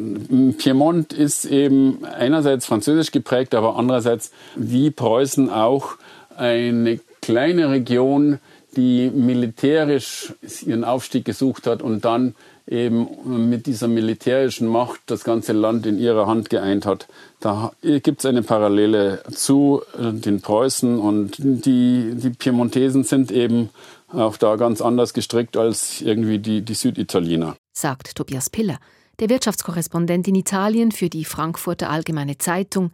Piemont 0.58 1.14
ist 1.14 1.46
eben 1.46 2.04
einerseits 2.04 2.66
französisch 2.66 3.10
geprägt, 3.10 3.54
aber 3.54 3.76
andererseits 3.76 4.32
wie 4.56 4.90
Preußen 4.90 5.48
auch 5.48 5.92
eine 6.36 7.00
kleine 7.22 7.70
Region, 7.70 8.38
die 8.76 9.10
militärisch 9.10 10.34
ihren 10.66 10.84
Aufstieg 10.84 11.24
gesucht 11.24 11.66
hat 11.66 11.80
und 11.80 12.04
dann 12.04 12.34
eben 12.66 13.48
mit 13.48 13.66
dieser 13.66 13.88
militärischen 13.88 14.68
Macht 14.68 15.00
das 15.06 15.24
ganze 15.24 15.52
Land 15.52 15.86
in 15.86 15.98
ihrer 15.98 16.26
Hand 16.26 16.50
geeint 16.50 16.86
hat. 16.86 17.08
Da 17.40 17.72
gibt 17.82 18.20
es 18.20 18.26
eine 18.26 18.42
Parallele 18.42 19.22
zu 19.32 19.82
den 19.98 20.40
Preußen 20.40 20.98
und 20.98 21.36
die, 21.38 22.12
die 22.14 22.30
Piemontesen 22.30 23.04
sind 23.04 23.32
eben 23.32 23.70
auch 24.08 24.36
da 24.36 24.56
ganz 24.56 24.80
anders 24.80 25.14
gestrickt 25.14 25.56
als 25.56 26.00
irgendwie 26.00 26.38
die, 26.38 26.62
die 26.62 26.74
Süditaliener. 26.74 27.56
Sagt 27.72 28.14
Tobias 28.14 28.50
Piller 28.50 28.78
der 29.20 29.28
Wirtschaftskorrespondent 29.28 30.26
in 30.28 30.34
Italien 30.34 30.92
für 30.92 31.10
die 31.10 31.24
Frankfurter 31.24 31.90
Allgemeine 31.90 32.38
Zeitung, 32.38 32.90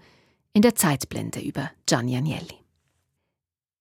in 0.53 0.63
der 0.63 0.75
Zeitblende 0.75 1.41
über 1.41 1.71
Gianni 1.87 2.17
Agnelli. 2.17 2.57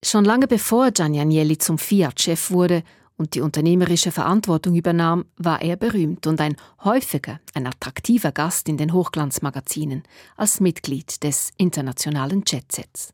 Schon 0.03 0.25
lange 0.25 0.47
bevor 0.47 0.91
Gianni 0.91 1.19
Agnelli 1.19 1.57
zum 1.57 1.77
Fiat-Chef 1.77 2.51
wurde 2.51 2.83
und 3.17 3.35
die 3.35 3.41
unternehmerische 3.41 4.11
Verantwortung 4.11 4.75
übernahm, 4.75 5.25
war 5.37 5.61
er 5.61 5.77
berühmt 5.77 6.27
und 6.27 6.41
ein 6.41 6.55
häufiger, 6.83 7.39
ein 7.53 7.67
attraktiver 7.67 8.31
Gast 8.31 8.67
in 8.67 8.77
den 8.77 8.93
Hochglanzmagazinen 8.93 10.03
als 10.35 10.59
Mitglied 10.59 11.23
des 11.23 11.51
internationalen 11.57 12.43
Jetsets. 12.45 13.13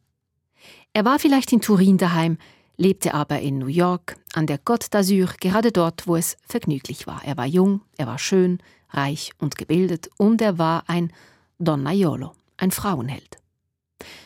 Er 0.94 1.06
war 1.06 1.20
vielleicht 1.20 1.54
in 1.54 1.62
Turin 1.62 1.98
daheim, 1.98 2.38
lebte 2.78 3.14
aber 3.14 3.40
in 3.40 3.60
New 3.60 3.68
York, 3.68 4.18
an 4.34 4.48
der 4.48 4.60
Côte 4.60 4.90
d'Azur, 4.90 5.36
gerade 5.40 5.72
dort, 5.72 6.08
wo 6.08 6.16
es 6.16 6.38
vergnüglich 6.48 7.08
war. 7.08 7.22
Er 7.24 7.38
war 7.38 7.46
jung, 7.46 7.82
er 7.98 8.08
war 8.08 8.18
schön, 8.18 8.60
reich 8.90 9.32
und 9.40 9.58
gebildet 9.58 10.10
und 10.18 10.42
er 10.42 10.58
war 10.58 10.84
ein 10.88 11.14
Donnaiolo, 11.60 12.34
ein 12.58 12.72
Frauenheld. 12.72 13.38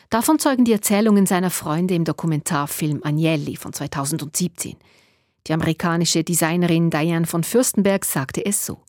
Davon 0.09 0.39
zeugen 0.39 0.65
die 0.65 0.71
Erzählungen 0.71 1.25
seiner 1.25 1.49
Freunde 1.49 1.95
im 1.95 2.05
Dokumentarfilm 2.05 3.01
Agnelli 3.03 3.57
von 3.57 3.73
2017. 3.73 4.77
Die 5.47 5.53
amerikanische 5.53 6.23
Designerin 6.23 6.89
Diane 6.89 7.25
von 7.25 7.43
Fürstenberg 7.43 8.03
sagte 8.03 8.45
es 8.45 8.65
so. 8.65 8.79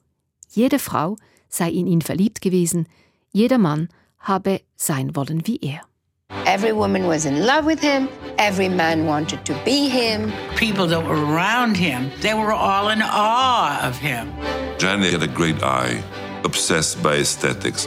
Jede 0.50 0.78
Frau 0.78 1.16
sei 1.48 1.70
in 1.70 1.86
ihn 1.86 2.00
verliebt 2.00 2.40
gewesen, 2.40 2.88
jeder 3.32 3.58
Mann 3.58 3.88
habe 4.18 4.60
sein 4.76 5.14
wollen 5.14 5.46
wie 5.46 5.58
er. 5.60 5.82
Every 6.46 6.72
woman 6.72 7.06
was 7.06 7.24
in 7.24 7.44
love 7.44 7.66
with 7.66 7.80
him. 7.80 8.08
Every 8.38 8.68
man 8.68 9.06
wanted 9.06 9.44
to 9.44 9.52
be 9.64 9.88
him. 9.88 10.32
People 10.56 10.86
that 10.88 11.04
were 11.04 11.16
around 11.16 11.76
him, 11.76 12.10
they 12.20 12.34
were 12.34 12.52
all 12.52 12.90
in 12.90 13.02
awe 13.02 13.78
of 13.86 13.98
him. 13.98 14.28
Johnny 14.78 15.10
had 15.12 15.22
a 15.22 15.28
great 15.28 15.62
eye, 15.62 16.02
obsessed 16.44 17.02
by 17.02 17.18
aesthetics. 17.20 17.86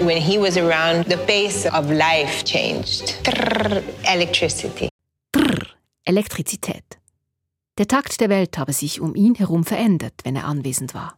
When 0.00 0.18
he 0.20 0.38
was 0.38 0.56
around, 0.56 1.06
the 1.06 1.16
pace 1.26 1.66
of 1.66 1.90
life 1.90 2.44
changed. 2.44 3.16
Trrr, 3.24 3.82
electricity. 4.04 4.88
Trrr, 5.32 5.66
Elektrizität. 6.04 6.98
Der 7.78 7.86
Takt 7.86 8.20
der 8.20 8.28
Welt 8.28 8.58
habe 8.58 8.72
sich 8.72 9.00
um 9.00 9.14
ihn 9.14 9.36
herum 9.36 9.62
verändert, 9.62 10.14
wenn 10.24 10.34
er 10.34 10.46
anwesend 10.46 10.94
war. 10.94 11.16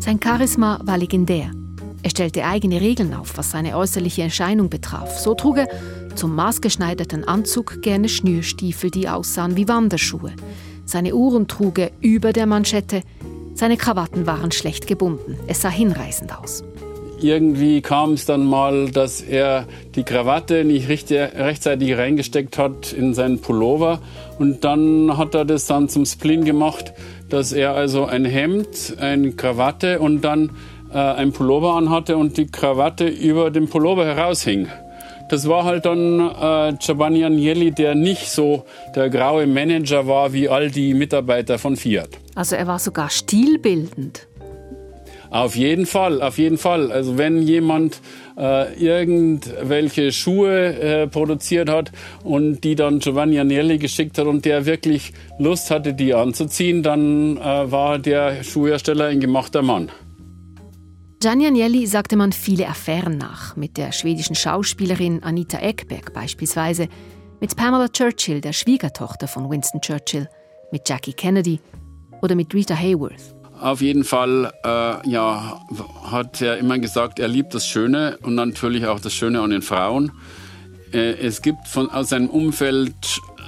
Sein 0.00 0.18
Charisma 0.20 0.80
war 0.82 0.98
legendär. 0.98 1.52
Er 2.02 2.10
stellte 2.10 2.44
eigene 2.44 2.80
Regeln 2.80 3.14
auf, 3.14 3.38
was 3.38 3.52
seine 3.52 3.76
äußerliche 3.76 4.22
Erscheinung 4.22 4.68
betraf. 4.68 5.20
So 5.20 5.34
trug 5.34 5.58
er 5.58 5.68
zum 6.16 6.34
maßgeschneiderten 6.34 7.22
Anzug 7.22 7.82
gerne 7.82 8.08
Schnürstiefel, 8.08 8.90
die 8.90 9.08
aussahen 9.08 9.56
wie 9.56 9.68
Wanderschuhe. 9.68 10.34
Seine 10.84 11.14
Uhren 11.14 11.46
trug 11.46 11.78
er 11.78 11.92
über 12.00 12.32
der 12.32 12.46
Manschette. 12.46 13.02
Seine 13.54 13.76
Krawatten 13.76 14.26
waren 14.26 14.50
schlecht 14.50 14.88
gebunden. 14.88 15.38
Es 15.46 15.60
sah 15.60 15.70
hinreißend 15.70 16.36
aus. 16.36 16.64
Irgendwie 17.22 17.82
kam 17.82 18.14
es 18.14 18.26
dann 18.26 18.44
mal, 18.44 18.90
dass 18.90 19.20
er 19.20 19.66
die 19.94 20.02
Krawatte 20.02 20.64
nicht 20.64 20.88
rechtzeitig 20.88 21.96
reingesteckt 21.96 22.58
hat 22.58 22.92
in 22.92 23.14
seinen 23.14 23.40
Pullover. 23.40 24.00
Und 24.38 24.64
dann 24.64 25.16
hat 25.16 25.34
er 25.34 25.44
das 25.44 25.66
dann 25.66 25.88
zum 25.88 26.04
Spleen 26.04 26.44
gemacht, 26.44 26.92
dass 27.28 27.52
er 27.52 27.74
also 27.74 28.06
ein 28.06 28.24
Hemd, 28.24 28.96
eine 28.98 29.32
Krawatte 29.32 30.00
und 30.00 30.22
dann 30.22 30.50
äh, 30.92 30.98
ein 30.98 31.32
Pullover 31.32 31.74
anhatte 31.74 32.16
und 32.16 32.36
die 32.36 32.46
Krawatte 32.46 33.06
über 33.06 33.50
dem 33.50 33.68
Pullover 33.68 34.04
heraushing. 34.04 34.66
Das 35.30 35.48
war 35.48 35.64
halt 35.64 35.86
dann 35.86 36.20
äh, 36.20 36.76
Giovanni 36.78 37.24
Agnelli, 37.24 37.70
der 37.70 37.94
nicht 37.94 38.28
so 38.28 38.64
der 38.94 39.08
graue 39.08 39.46
Manager 39.46 40.06
war 40.06 40.32
wie 40.32 40.48
all 40.48 40.70
die 40.70 40.92
Mitarbeiter 40.92 41.58
von 41.58 41.76
Fiat. 41.76 42.10
Also 42.34 42.56
er 42.56 42.66
war 42.66 42.78
sogar 42.78 43.08
stilbildend. 43.08 44.26
Auf 45.32 45.56
jeden 45.56 45.86
Fall, 45.86 46.20
auf 46.20 46.36
jeden 46.36 46.58
Fall. 46.58 46.92
Also 46.92 47.16
wenn 47.16 47.40
jemand 47.40 48.02
äh, 48.36 48.74
irgendwelche 48.74 50.12
Schuhe 50.12 50.78
äh, 50.78 51.06
produziert 51.06 51.70
hat 51.70 51.90
und 52.22 52.62
die 52.64 52.74
dann 52.74 52.98
Giovanni 52.98 53.40
Agnelli 53.40 53.78
geschickt 53.78 54.18
hat 54.18 54.26
und 54.26 54.44
der 54.44 54.66
wirklich 54.66 55.14
Lust 55.38 55.70
hatte, 55.70 55.94
die 55.94 56.12
anzuziehen, 56.12 56.82
dann 56.82 57.38
äh, 57.38 57.40
war 57.72 57.98
der 57.98 58.44
Schuhhersteller 58.44 59.06
ein 59.06 59.20
gemachter 59.20 59.62
Mann. 59.62 59.90
Gianni 61.18 61.46
Agnelli 61.46 61.86
sagte 61.86 62.16
man 62.16 62.32
viele 62.32 62.68
Affären 62.68 63.16
nach, 63.16 63.56
mit 63.56 63.78
der 63.78 63.92
schwedischen 63.92 64.34
Schauspielerin 64.34 65.22
Anita 65.22 65.62
Ekberg 65.62 66.12
beispielsweise, 66.12 66.88
mit 67.40 67.56
Pamela 67.56 67.88
Churchill, 67.88 68.42
der 68.42 68.52
Schwiegertochter 68.52 69.28
von 69.28 69.48
Winston 69.48 69.80
Churchill, 69.80 70.28
mit 70.72 70.86
Jackie 70.86 71.14
Kennedy 71.14 71.58
oder 72.20 72.34
mit 72.34 72.52
Rita 72.52 72.74
Hayworth. 72.74 73.41
Auf 73.62 73.80
jeden 73.80 74.04
Fall 74.04 74.52
äh, 74.64 75.08
ja, 75.08 75.60
hat 76.10 76.42
er 76.42 76.58
immer 76.58 76.78
gesagt, 76.78 77.18
er 77.18 77.28
liebt 77.28 77.54
das 77.54 77.66
Schöne 77.66 78.18
und 78.22 78.34
natürlich 78.34 78.86
auch 78.86 79.00
das 79.00 79.14
Schöne 79.14 79.40
an 79.40 79.50
den 79.50 79.62
Frauen. 79.62 80.12
Äh, 80.92 81.12
es 81.12 81.42
gibt 81.42 81.68
von, 81.68 81.90
aus 81.90 82.08
seinem 82.08 82.28
Umfeld 82.28 82.94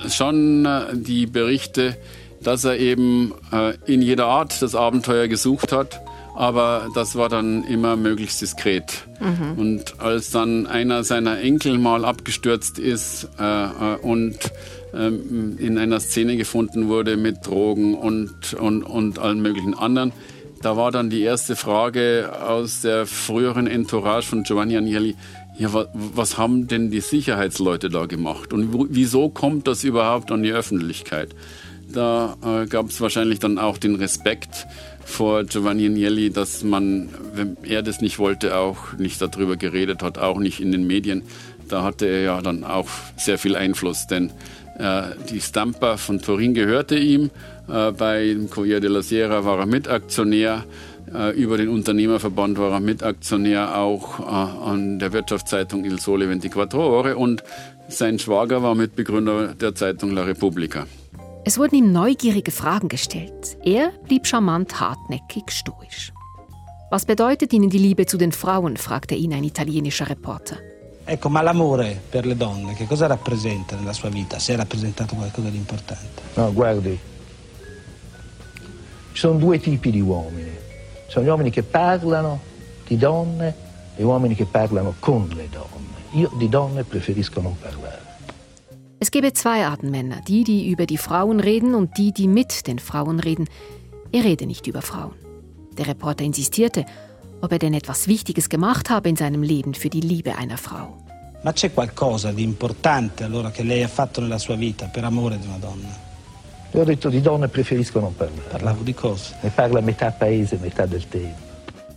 schon 0.08 0.64
äh, 0.64 0.82
die 0.94 1.26
Berichte, 1.26 1.96
dass 2.40 2.64
er 2.64 2.78
eben 2.78 3.34
äh, 3.52 3.74
in 3.86 4.02
jeder 4.02 4.26
Art 4.26 4.62
das 4.62 4.74
Abenteuer 4.74 5.28
gesucht 5.28 5.72
hat 5.72 6.00
aber 6.34 6.88
das 6.94 7.14
war 7.14 7.28
dann 7.28 7.64
immer 7.64 7.96
möglichst 7.96 8.42
diskret. 8.42 9.06
Mhm. 9.20 9.58
Und 9.58 10.00
als 10.00 10.30
dann 10.30 10.66
einer 10.66 11.04
seiner 11.04 11.40
Enkel 11.40 11.78
mal 11.78 12.04
abgestürzt 12.04 12.78
ist 12.78 13.28
äh, 13.38 13.44
äh, 13.44 13.96
und 14.02 14.36
ähm, 14.96 15.56
in 15.58 15.78
einer 15.78 16.00
Szene 16.00 16.36
gefunden 16.36 16.88
wurde 16.88 17.16
mit 17.16 17.46
Drogen 17.46 17.94
und, 17.94 18.54
und, 18.54 18.82
und 18.82 19.18
allen 19.18 19.40
möglichen 19.40 19.74
anderen, 19.74 20.12
da 20.62 20.76
war 20.76 20.90
dann 20.90 21.10
die 21.10 21.20
erste 21.20 21.56
Frage 21.56 22.32
aus 22.40 22.80
der 22.80 23.06
früheren 23.06 23.66
Entourage 23.66 24.26
von 24.26 24.44
Giovanni 24.44 24.76
Agnelli, 24.76 25.14
ja, 25.58 25.68
was, 25.92 26.38
haben 26.38 26.66
denn 26.66 26.90
die 26.90 27.00
Sicherheitsleute 27.00 27.88
da 27.90 28.06
gemacht 28.06 28.52
und 28.52 28.70
wieso 28.88 29.28
kommt 29.28 29.68
das 29.68 29.84
überhaupt 29.84 30.32
an 30.32 30.42
die 30.42 30.52
Öffentlichkeit? 30.52 31.34
Da 31.92 32.36
äh, 32.42 32.66
gab 32.66 32.88
es 32.88 33.00
wahrscheinlich 33.00 33.38
dann 33.38 33.58
auch 33.58 33.78
den 33.78 33.94
Respekt 33.94 34.66
vor 35.04 35.44
Giovanni 35.44 35.86
Agnelli, 35.86 36.30
dass 36.30 36.64
man, 36.64 37.10
wenn 37.34 37.56
er 37.62 37.82
das 37.82 38.00
nicht 38.00 38.18
wollte, 38.18 38.56
auch 38.56 38.94
nicht 38.94 39.20
darüber 39.20 39.56
geredet 39.56 40.02
hat, 40.02 40.18
auch 40.18 40.38
nicht 40.38 40.60
in 40.60 40.72
den 40.72 40.86
Medien. 40.86 41.22
Da 41.68 41.82
hatte 41.82 42.06
er 42.06 42.20
ja 42.22 42.42
dann 42.42 42.64
auch 42.64 42.88
sehr 43.16 43.38
viel 43.38 43.56
Einfluss, 43.56 44.06
denn 44.06 44.30
äh, 44.78 45.02
die 45.30 45.40
Stampa 45.40 45.96
von 45.96 46.20
Turin 46.20 46.54
gehörte 46.54 46.96
ihm. 46.96 47.30
Äh, 47.68 47.92
bei 47.92 48.36
Corriere 48.50 48.80
della 48.80 49.02
Sera 49.02 49.44
war 49.44 49.58
er 49.58 49.66
Mitaktionär. 49.66 50.64
Äh, 51.12 51.30
über 51.30 51.56
den 51.56 51.68
Unternehmerverband 51.68 52.58
war 52.58 52.72
er 52.72 52.80
Mitaktionär 52.80 53.78
auch 53.78 54.20
an 54.20 54.98
der 54.98 55.12
Wirtschaftszeitung 55.12 55.84
Il 55.84 56.00
Sole 56.00 56.26
24 56.26 56.74
Ore 56.74 57.16
und 57.16 57.44
sein 57.88 58.18
Schwager 58.18 58.62
war 58.62 58.74
Mitbegründer 58.74 59.54
der 59.54 59.74
Zeitung 59.74 60.10
La 60.10 60.22
Repubblica. 60.24 60.86
Es 61.44 61.58
wurden 61.58 61.76
ihm 61.76 61.92
neugierige 61.92 62.50
Fragen 62.50 62.88
gestellt. 62.88 63.58
Er 63.62 63.92
blieb 64.06 64.26
charmant, 64.26 64.80
hartnäckig, 64.80 65.50
stoisch. 65.50 66.10
Was 66.90 67.04
bedeutet 67.04 67.52
Ihnen 67.52 67.70
die 67.70 67.78
Liebe 67.78 68.06
zu 68.06 68.16
den 68.16 68.32
Frauen? 68.32 68.76
fragte 68.76 69.14
ihn 69.14 69.34
ein 69.34 69.44
italienischer 69.44 70.08
Reporter. 70.08 70.56
Ecco, 71.06 71.28
ma 71.28 71.42
l'amore 71.42 72.00
per 72.08 72.24
le 72.24 72.34
donne, 72.34 72.74
che 72.74 72.86
cosa 72.86 73.06
rappresenta 73.06 73.76
nella 73.76 73.92
sua 73.92 74.08
vita, 74.08 74.38
se 74.38 74.54
ha 74.54 74.56
rappresentato 74.56 75.14
qualcosa 75.14 75.50
di 75.50 75.58
importante? 75.58 76.22
No, 76.34 76.50
guardi, 76.52 76.98
ci 79.12 79.20
sono 79.20 79.38
due 79.38 79.60
tipi 79.60 79.90
di 79.90 80.00
uomini. 80.00 80.50
Ci 81.06 81.10
sono 81.10 81.26
gli 81.26 81.28
uomini 81.28 81.50
che 81.50 81.62
parlano 81.62 82.40
di 82.86 82.96
donne 82.96 83.54
e 83.96 84.02
uomini 84.02 84.34
che 84.34 84.46
parlano 84.46 84.94
con 84.98 85.28
le 85.28 85.48
donne. 85.50 85.92
Io 86.12 86.30
di 86.36 86.48
donne 86.48 86.84
preferisco 86.84 87.40
non 87.40 87.56
parlare. 87.58 88.02
Es 88.98 89.10
gebe 89.10 89.32
zwei 89.32 89.62
Arten 89.64 89.90
Männer, 89.90 90.22
die, 90.26 90.44
die 90.44 90.70
über 90.70 90.86
die 90.86 90.96
Frauen 90.96 91.38
reden 91.38 91.74
und 91.74 91.98
die, 91.98 92.12
die 92.12 92.26
mit 92.26 92.66
den 92.66 92.78
Frauen 92.78 93.20
reden. 93.20 93.46
Er 94.12 94.24
rede 94.24 94.46
nicht 94.46 94.66
über 94.66 94.80
Frauen. 94.80 95.12
Der 95.76 95.86
Reporter 95.86 96.24
insistierte, 96.24 96.86
ob 97.44 97.52
er 97.52 97.58
denn 97.58 97.74
etwas 97.74 98.08
Wichtiges 98.08 98.48
gemacht 98.48 98.88
habe 98.88 99.10
in 99.10 99.16
seinem 99.16 99.42
Leben 99.42 99.74
für 99.74 99.90
die 99.90 100.00
Liebe 100.00 100.36
einer 100.36 100.56
Frau. 100.56 100.96
Ma 101.42 101.52
c'è 101.52 101.72
qualcosa 101.74 102.32
di 102.32 102.42
importante 102.42 103.22
allora 103.22 103.50
che 103.50 103.62
lei 103.62 103.82
ha 103.82 103.88
fatto 103.88 104.22
nella 104.22 104.38
sua 104.38 104.54
vita 104.54 104.86
per 104.86 105.04
amore 105.04 105.38
di 105.38 105.46
una 105.46 105.58
donna? 105.58 105.94
Le 106.70 106.80
ho 106.80 106.84
detto 106.84 107.10
di 107.10 107.20
donne 107.20 107.48
preferisco 107.48 108.00
non 108.00 108.16
parlare. 108.16 108.48
Parlavo 108.48 108.82
di 108.82 108.94
cosa? 108.94 109.36
Ne 109.42 109.50
parla 109.50 109.80
metà 109.82 110.10
paese, 110.10 110.56
metà 110.56 110.86
del 110.86 111.06
tempo. 111.06 111.42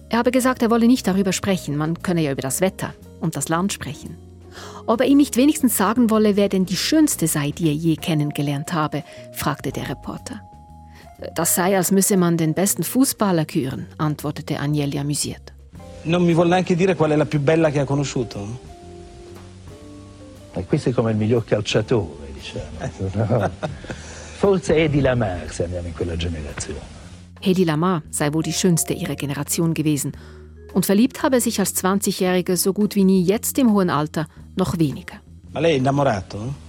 Er 0.09 0.19
habe 0.19 0.31
gesagt, 0.31 0.61
er 0.61 0.69
wolle 0.69 0.85
nicht 0.85 1.07
darüber 1.07 1.31
sprechen, 1.31 1.75
man 1.77 2.01
könne 2.01 2.21
ja 2.21 2.31
über 2.31 2.41
das 2.41 2.59
Wetter 2.61 2.93
und 3.19 3.35
das 3.35 3.47
Land 3.47 3.71
sprechen. 3.71 4.17
Ob 4.85 5.01
er 5.01 5.07
ihm 5.07 5.17
nicht 5.17 5.37
wenigstens 5.37 5.77
sagen 5.77 6.09
wolle, 6.09 6.35
wer 6.35 6.49
denn 6.49 6.65
die 6.65 6.77
schönste 6.77 7.27
sei, 7.27 7.51
die 7.51 7.67
er 7.67 7.73
je 7.73 7.95
kennengelernt 7.95 8.73
habe, 8.73 9.03
fragte 9.31 9.71
der 9.71 9.89
Reporter. 9.89 10.41
Das 11.35 11.55
sei, 11.55 11.75
als 11.75 11.91
müsse 11.91 12.15
man 12.15 12.37
den 12.37 12.53
besten 12.53 12.83
Fußballer 12.83 13.45
küren, 13.45 13.87
antwortete 13.97 14.59
Agnelli 14.59 14.99
amüsiert. 14.99 15.53
Non 16.03 16.23
mi 16.23 16.33
vuol 16.33 16.47
neanche 16.47 16.75
dire 16.75 16.95
qual 16.95 17.11
è 17.11 17.15
la 17.15 17.25
più 17.25 17.39
bella 17.39 17.71
che 17.71 17.79
ha 17.79 17.85
conosciuto? 17.85 18.59
E 20.53 20.65
questo 20.65 20.89
è 20.89 20.93
come 20.93 21.11
il 21.11 21.17
miglior 21.17 21.43
calciatore, 21.43 22.31
diciamo. 22.33 23.49
Forse 24.37 24.75
Edi 24.75 25.01
Lamar, 25.01 25.51
se 25.51 25.63
andiamo 25.63 25.87
in 25.87 25.93
quella 25.93 26.15
generazione. 26.15 26.95
Hedy 27.39 27.65
Lamar 27.65 28.03
sei 28.09 28.31
wohl 28.31 28.43
die 28.43 28.53
schönste 28.53 28.93
ihrer 28.93 29.15
Generation 29.15 29.73
gewesen. 29.73 30.11
Und 30.73 30.85
verliebt 30.85 31.23
habe 31.23 31.37
er 31.37 31.41
sich 31.41 31.59
als 31.59 31.75
20-Jährige 31.75 32.57
so 32.57 32.73
gut 32.73 32.95
wie 32.95 33.03
nie 33.03 33.23
jetzt 33.23 33.57
im 33.57 33.71
hohen 33.73 33.89
Alter 33.89 34.27
noch 34.55 34.77
weniger. 34.77 35.19
Ma 35.51 35.59
lei 35.59 35.73
è 35.73 35.77
innamorato? 35.77 36.66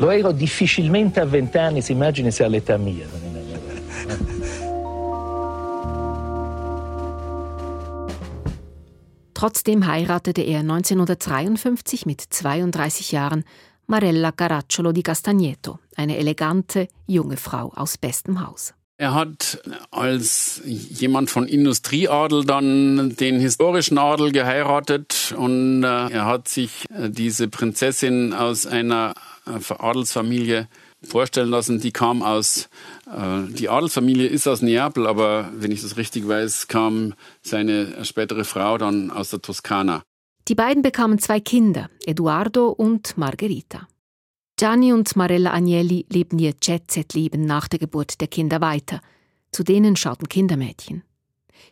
Lo 0.00 0.08
ero 0.08 0.32
difficilmente 0.32 1.20
a 1.20 1.26
vent'anni, 1.26 1.82
si 1.82 1.92
immagini 1.92 2.30
se 2.30 2.42
all'età 2.42 2.78
mia. 2.78 3.06
Trotzdem 9.32 9.86
heiratete 9.86 10.42
er 10.42 10.60
1953 10.60 12.06
mit 12.06 12.22
32 12.22 13.12
Jahren 13.12 13.44
Marella 13.86 14.32
Caracciolo 14.32 14.90
di 14.90 15.02
Castagneto, 15.02 15.80
eine 15.96 16.16
elegante, 16.16 16.88
junge 17.04 17.36
Frau 17.36 17.70
aus 17.74 17.98
bestem 17.98 18.40
Haus. 18.40 18.72
Er 18.96 19.14
hat 19.14 19.62
als 19.90 20.60
jemand 20.64 21.30
von 21.30 21.46
Industrieadel 21.46 22.44
dann 22.44 23.16
den 23.16 23.40
historischen 23.40 23.96
Adel 23.96 24.30
geheiratet 24.30 25.34
und 25.36 25.84
äh, 25.84 25.86
er 25.86 26.26
hat 26.26 26.48
sich 26.48 26.84
äh, 26.90 27.08
diese 27.08 27.48
Prinzessin 27.48 28.34
aus 28.34 28.66
einer 28.66 29.14
Adelsfamilie 29.78 30.68
vorstellen 31.02 31.50
lassen. 31.50 31.80
Die 31.80 31.92
kam 31.92 32.22
aus, 32.22 32.68
äh, 33.06 33.42
die 33.48 33.68
Adelsfamilie 33.68 34.26
ist 34.26 34.46
aus 34.46 34.62
Neapel, 34.62 35.06
aber 35.06 35.50
wenn 35.54 35.70
ich 35.70 35.82
das 35.82 35.96
richtig 35.96 36.26
weiß, 36.26 36.68
kam 36.68 37.14
seine 37.42 38.04
spätere 38.04 38.44
Frau 38.44 38.78
dann 38.78 39.10
aus 39.10 39.30
der 39.30 39.42
Toskana. 39.42 40.02
Die 40.48 40.54
beiden 40.54 40.82
bekamen 40.82 41.18
zwei 41.18 41.40
Kinder, 41.40 41.90
Eduardo 42.04 42.68
und 42.68 43.16
Margherita. 43.16 43.86
Gianni 44.56 44.92
und 44.92 45.16
Marella 45.16 45.54
Agnelli 45.54 46.06
lebten 46.10 46.38
ihr 46.38 46.54
Jet-Set-Leben 46.60 47.46
nach 47.46 47.68
der 47.68 47.78
Geburt 47.78 48.20
der 48.20 48.28
Kinder 48.28 48.60
weiter. 48.60 49.00
Zu 49.52 49.64
denen 49.64 49.96
schauten 49.96 50.28
Kindermädchen. 50.28 51.02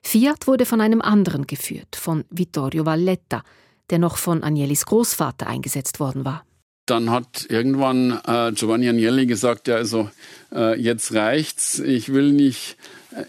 Fiat 0.03 0.47
wurde 0.47 0.65
von 0.65 0.81
einem 0.81 1.03
anderen 1.03 1.47
geführt, 1.47 1.97
von 1.97 2.25
Vittorio 2.31 2.87
Valletta, 2.87 3.43
der 3.91 3.99
noch 3.99 4.17
von 4.17 4.43
Agnellis 4.43 4.87
Großvater 4.87 5.47
eingesetzt 5.47 6.01
worden 6.01 6.25
war. 6.25 6.45
Dann 6.91 7.11
hat 7.11 7.47
irgendwann 7.49 8.19
äh, 8.27 8.53
Giovanni 8.53 8.89
Agnelli 8.89 9.27
gesagt, 9.27 9.69
ja 9.69 9.77
also 9.77 10.11
äh, 10.55 10.81
jetzt 10.81 11.15
reicht's, 11.15 11.79
ich 11.79 12.13
will 12.13 12.33
nicht 12.33 12.77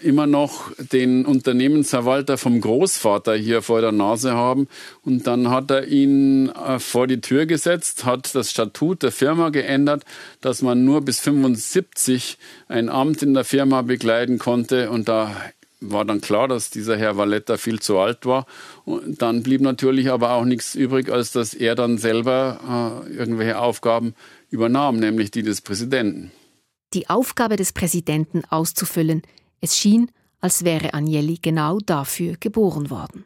immer 0.02 0.28
noch 0.28 0.72
den 0.78 1.26
Unternehmensverwalter 1.26 2.38
vom 2.38 2.62
Großvater 2.62 3.36
hier 3.36 3.62
vor 3.62 3.82
der 3.82 3.92
Nase 3.92 4.34
haben. 4.34 4.68
Und 5.04 5.26
dann 5.28 5.50
hat 5.50 5.72
er 5.72 5.88
ihn 5.88 6.50
äh, 6.50 6.80
vor 6.80 7.08
die 7.08 7.22
Tür 7.22 7.46
gesetzt, 7.46 8.06
hat 8.06 8.36
das 8.36 8.52
Statut 8.52 9.04
der 9.04 9.12
Firma 9.12 9.50
geändert, 9.50 10.04
dass 10.42 10.62
man 10.62 10.84
nur 10.84 11.02
bis 11.02 11.20
75 11.20 12.38
ein 12.68 12.90
Amt 12.90 13.24
in 13.24 13.34
der 13.34 13.46
Firma 13.46 13.82
begleiten 13.82 14.38
konnte. 14.38 14.90
Und 14.90 15.08
da 15.08 15.36
war 15.82 16.06
dann 16.06 16.22
klar, 16.22 16.48
dass 16.48 16.70
dieser 16.70 16.98
Herr 16.98 17.18
Valletta 17.18 17.58
viel 17.58 17.80
zu 17.80 17.98
alt 17.98 18.26
war. 18.26 18.46
Und 18.86 19.22
dann 19.22 19.44
blieb 19.44 19.62
natürlich 19.62 20.12
aber 20.12 20.34
auch 20.34 20.46
nichts 20.46 20.76
übrig, 20.76 21.12
als 21.12 21.32
dass 21.32 21.54
er 21.54 21.76
dann 21.76 21.98
selber 21.98 23.06
äh, 23.08 23.14
irgendwelche 23.14 23.60
Aufgaben 23.60 24.14
übernahm, 24.50 24.98
nämlich 25.00 25.32
die 25.32 25.44
des 25.44 25.62
Präsidenten. 25.62 26.32
Die 26.94 27.10
Aufgabe 27.10 27.56
des 27.56 27.72
Präsidenten 27.72 28.44
auszufüllen, 28.50 29.22
es 29.62 29.78
schien, 29.78 30.10
als 30.42 30.64
wäre 30.64 30.94
Agnelli 30.94 31.40
genau 31.42 31.80
dafür 31.80 32.36
geboren 32.40 32.90
worden. 32.90 33.26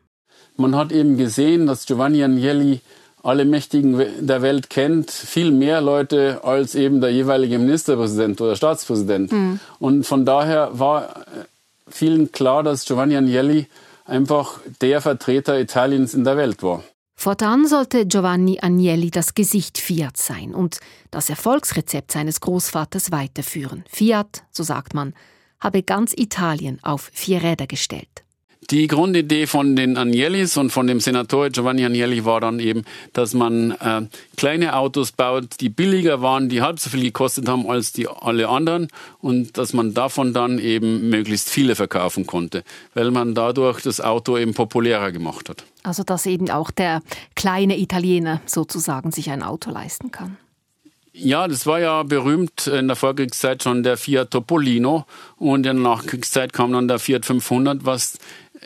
Man 0.57 0.75
hat 0.75 0.91
eben 0.91 1.17
gesehen, 1.17 1.65
dass 1.65 1.85
Giovanni 1.85 2.23
Agnelli 2.23 2.81
alle 3.23 3.45
Mächtigen 3.45 4.03
der 4.19 4.41
Welt 4.41 4.69
kennt, 4.69 5.09
viel 5.09 5.51
mehr 5.51 5.79
Leute 5.79 6.41
als 6.43 6.75
eben 6.75 6.99
der 6.99 7.11
jeweilige 7.11 7.57
Ministerpräsident 7.57 8.41
oder 8.41 8.57
Staatspräsident. 8.57 9.31
Mhm. 9.31 9.59
Und 9.79 10.05
von 10.05 10.25
daher 10.25 10.77
war 10.77 11.25
vielen 11.87 12.31
klar, 12.31 12.63
dass 12.63 12.85
Giovanni 12.85 13.17
Agnelli 13.17 13.67
einfach 14.05 14.59
der 14.81 15.01
Vertreter 15.01 15.59
Italiens 15.59 16.13
in 16.13 16.23
der 16.23 16.37
Welt 16.37 16.63
war. 16.63 16.83
Fortan 17.15 17.67
sollte 17.67 18.05
Giovanni 18.05 18.59
Agnelli 18.61 19.11
das 19.11 19.33
Gesicht 19.33 19.77
Fiat 19.77 20.17
sein 20.17 20.53
und 20.53 20.79
das 21.11 21.29
Erfolgsrezept 21.29 22.11
seines 22.11 22.41
Großvaters 22.41 23.11
weiterführen. 23.11 23.85
Fiat, 23.87 24.43
so 24.51 24.63
sagt 24.63 24.93
man, 24.93 25.13
habe 25.59 25.83
ganz 25.83 26.13
Italien 26.15 26.79
auf 26.81 27.09
vier 27.13 27.41
Räder 27.41 27.67
gestellt. 27.67 28.22
Die 28.69 28.87
Grundidee 28.87 29.47
von 29.47 29.75
den 29.75 29.97
Agnellis 29.97 30.57
und 30.57 30.69
von 30.69 30.87
dem 30.87 30.99
Senatore 30.99 31.51
Giovanni 31.51 31.85
Agnelli 31.85 32.23
war 32.25 32.39
dann 32.39 32.59
eben, 32.59 32.83
dass 33.11 33.33
man 33.33 33.71
äh, 33.71 34.01
kleine 34.37 34.75
Autos 34.75 35.11
baut, 35.11 35.59
die 35.59 35.69
billiger 35.69 36.21
waren, 36.21 36.49
die 36.49 36.61
halb 36.61 36.79
so 36.79 36.89
viel 36.89 37.01
gekostet 37.01 37.47
haben 37.49 37.69
als 37.69 37.91
die 37.91 38.07
alle 38.07 38.49
anderen 38.49 38.87
und 39.19 39.57
dass 39.57 39.73
man 39.73 39.93
davon 39.93 40.33
dann 40.33 40.59
eben 40.59 41.09
möglichst 41.09 41.49
viele 41.49 41.75
verkaufen 41.75 42.25
konnte, 42.25 42.63
weil 42.93 43.11
man 43.11 43.35
dadurch 43.35 43.81
das 43.81 43.99
Auto 43.99 44.37
eben 44.37 44.53
populärer 44.53 45.11
gemacht 45.11 45.49
hat. 45.49 45.63
Also 45.83 46.03
dass 46.03 46.25
eben 46.25 46.49
auch 46.49 46.71
der 46.71 47.01
kleine 47.35 47.77
Italiener 47.79 48.41
sozusagen 48.45 49.11
sich 49.11 49.29
ein 49.29 49.43
Auto 49.43 49.71
leisten 49.71 50.11
kann. 50.11 50.37
Ja, 51.15 51.47
das 51.47 51.67
war 51.67 51.79
ja 51.79 52.01
berühmt 52.01 52.65
in 52.65 52.87
der 52.87 52.95
Vorkriegszeit 52.95 53.61
schon 53.61 53.83
der 53.83 53.97
Fiat 53.97 54.31
Topolino 54.31 55.05
und 55.37 55.57
in 55.57 55.63
der 55.63 55.73
Nachkriegszeit 55.75 56.53
kam 56.53 56.73
dann 56.73 56.87
der 56.87 56.97
Fiat 56.97 57.23
500, 57.23 57.85
was 57.85 58.17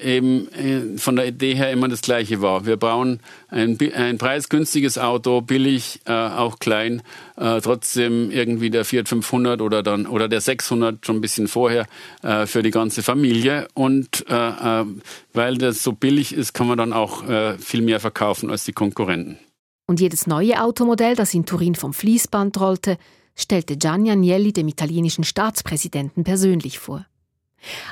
eben 0.01 0.47
äh, 0.53 0.97
von 0.97 1.15
der 1.15 1.27
Idee 1.27 1.55
her 1.55 1.71
immer 1.71 1.88
das 1.88 2.01
Gleiche 2.01 2.41
war. 2.41 2.65
Wir 2.65 2.77
bauen 2.77 3.19
ein, 3.49 3.77
ein 3.95 4.17
preisgünstiges 4.17 4.97
Auto, 4.97 5.41
billig, 5.41 6.01
äh, 6.05 6.12
auch 6.12 6.60
klein, 6.60 7.01
äh, 7.38 7.62
trotzdem 7.62 8.31
irgendwie 8.31 8.69
der 8.69 8.86
Fiat 8.86 9.10
500 9.10 9.62
oder 9.62 9.83
dann 9.83 10.05
oder 10.05 10.27
der 10.27 10.41
600 10.41 11.05
schon 11.05 11.17
ein 11.17 11.21
bisschen 11.21 11.47
vorher 11.47 11.88
äh, 12.23 12.45
für 12.45 12.63
die 12.63 12.71
ganze 12.71 13.03
Familie. 13.03 13.67
Und 13.73 14.25
äh, 14.29 14.83
weil 15.33 15.57
das 15.57 15.83
so 15.83 15.91
billig 15.91 16.33
ist, 16.33 16.53
kann 16.53 16.67
man 16.67 16.77
dann 16.77 16.93
auch 16.93 17.23
viel 17.60 17.81
mehr 17.81 17.99
verkaufen 17.99 18.49
als 18.49 18.65
die 18.65 18.73
Konkurrenten. 18.73 19.38
Und 19.88 19.99
jedes 19.99 20.27
neue 20.27 20.62
Automodell, 20.62 21.15
das 21.15 21.33
in 21.33 21.45
Turin 21.45 21.75
vom 21.75 21.93
Fließband 21.93 22.60
rollte, 22.60 22.97
stellte 23.36 23.77
Gianni 23.77 24.12
Agnelli 24.12 24.51
dem 24.51 24.67
italienischen 24.67 25.23
Staatspräsidenten 25.23 26.23
persönlich 26.23 26.79
vor. 26.79 27.05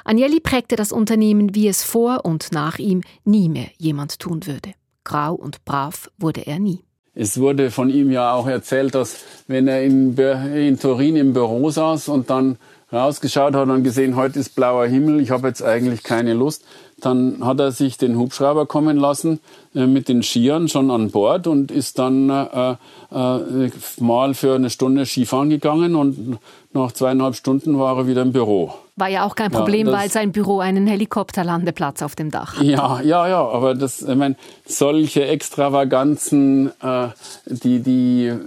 Agnelli 0.03 0.39
prägte 0.39 0.75
das 0.75 0.91
Unternehmen, 0.91 1.55
wie 1.55 1.67
es 1.67 1.83
vor 1.83 2.25
und 2.25 2.51
nach 2.51 2.79
ihm 2.79 3.01
nie 3.23 3.49
mehr 3.49 3.67
jemand 3.77 4.19
tun 4.19 4.45
würde. 4.45 4.73
Grau 5.03 5.33
und 5.33 5.63
brav 5.65 6.09
wurde 6.17 6.45
er 6.47 6.59
nie. 6.59 6.83
Es 7.13 7.39
wurde 7.39 7.71
von 7.71 7.89
ihm 7.89 8.11
ja 8.11 8.33
auch 8.33 8.47
erzählt, 8.47 8.93
dass 8.93 9.23
wenn 9.47 9.67
er 9.67 9.83
in, 9.83 10.17
in 10.17 10.77
Turin 10.77 11.15
im 11.15 11.33
Büro 11.33 11.69
saß 11.69 12.09
und 12.09 12.29
dann 12.29 12.57
rausgeschaut 12.91 13.55
hat 13.55 13.69
und 13.69 13.83
gesehen, 13.83 14.15
heute 14.15 14.39
ist 14.39 14.55
blauer 14.55 14.85
Himmel, 14.85 15.19
ich 15.21 15.31
habe 15.31 15.47
jetzt 15.47 15.63
eigentlich 15.63 16.03
keine 16.03 16.33
Lust, 16.33 16.63
dann 16.99 17.43
hat 17.43 17.59
er 17.59 17.71
sich 17.71 17.97
den 17.97 18.17
Hubschrauber 18.17 18.65
kommen 18.65 18.97
lassen 18.97 19.39
äh, 19.73 19.87
mit 19.87 20.07
den 20.07 20.23
Skiern 20.23 20.67
schon 20.67 20.91
an 20.91 21.11
Bord 21.11 21.47
und 21.47 21.71
ist 21.71 21.99
dann 21.99 22.29
äh, 22.29 22.75
äh, 23.11 23.71
mal 23.99 24.33
für 24.33 24.55
eine 24.55 24.69
Stunde 24.69 25.05
Skifahren 25.05 25.49
gegangen 25.49 25.95
und 25.95 26.37
nach 26.75 26.91
zweieinhalb 26.91 27.35
Stunden 27.35 27.79
war 27.79 27.97
er 27.97 28.07
wieder 28.07 28.21
im 28.21 28.31
Büro. 28.31 28.73
War 28.97 29.09
ja 29.09 29.25
auch 29.25 29.35
kein 29.35 29.51
Problem, 29.51 29.87
ja, 29.87 29.93
weil 29.93 30.09
sein 30.09 30.31
Büro 30.31 30.59
einen 30.59 30.87
Helikopterlandeplatz 30.87 32.01
auf 32.01 32.15
dem 32.15 32.31
Dach 32.31 32.55
hat. 32.55 32.63
Ja, 32.63 33.01
ja, 33.01 33.27
ja, 33.27 33.45
aber 33.45 33.75
das, 33.75 34.01
ich 34.01 34.15
meine, 34.15 34.37
solche 34.65 35.25
Extravaganzen, 35.25 36.71
äh, 36.81 37.07
die, 37.45 37.79
die 37.81 38.27
äh, 38.27 38.37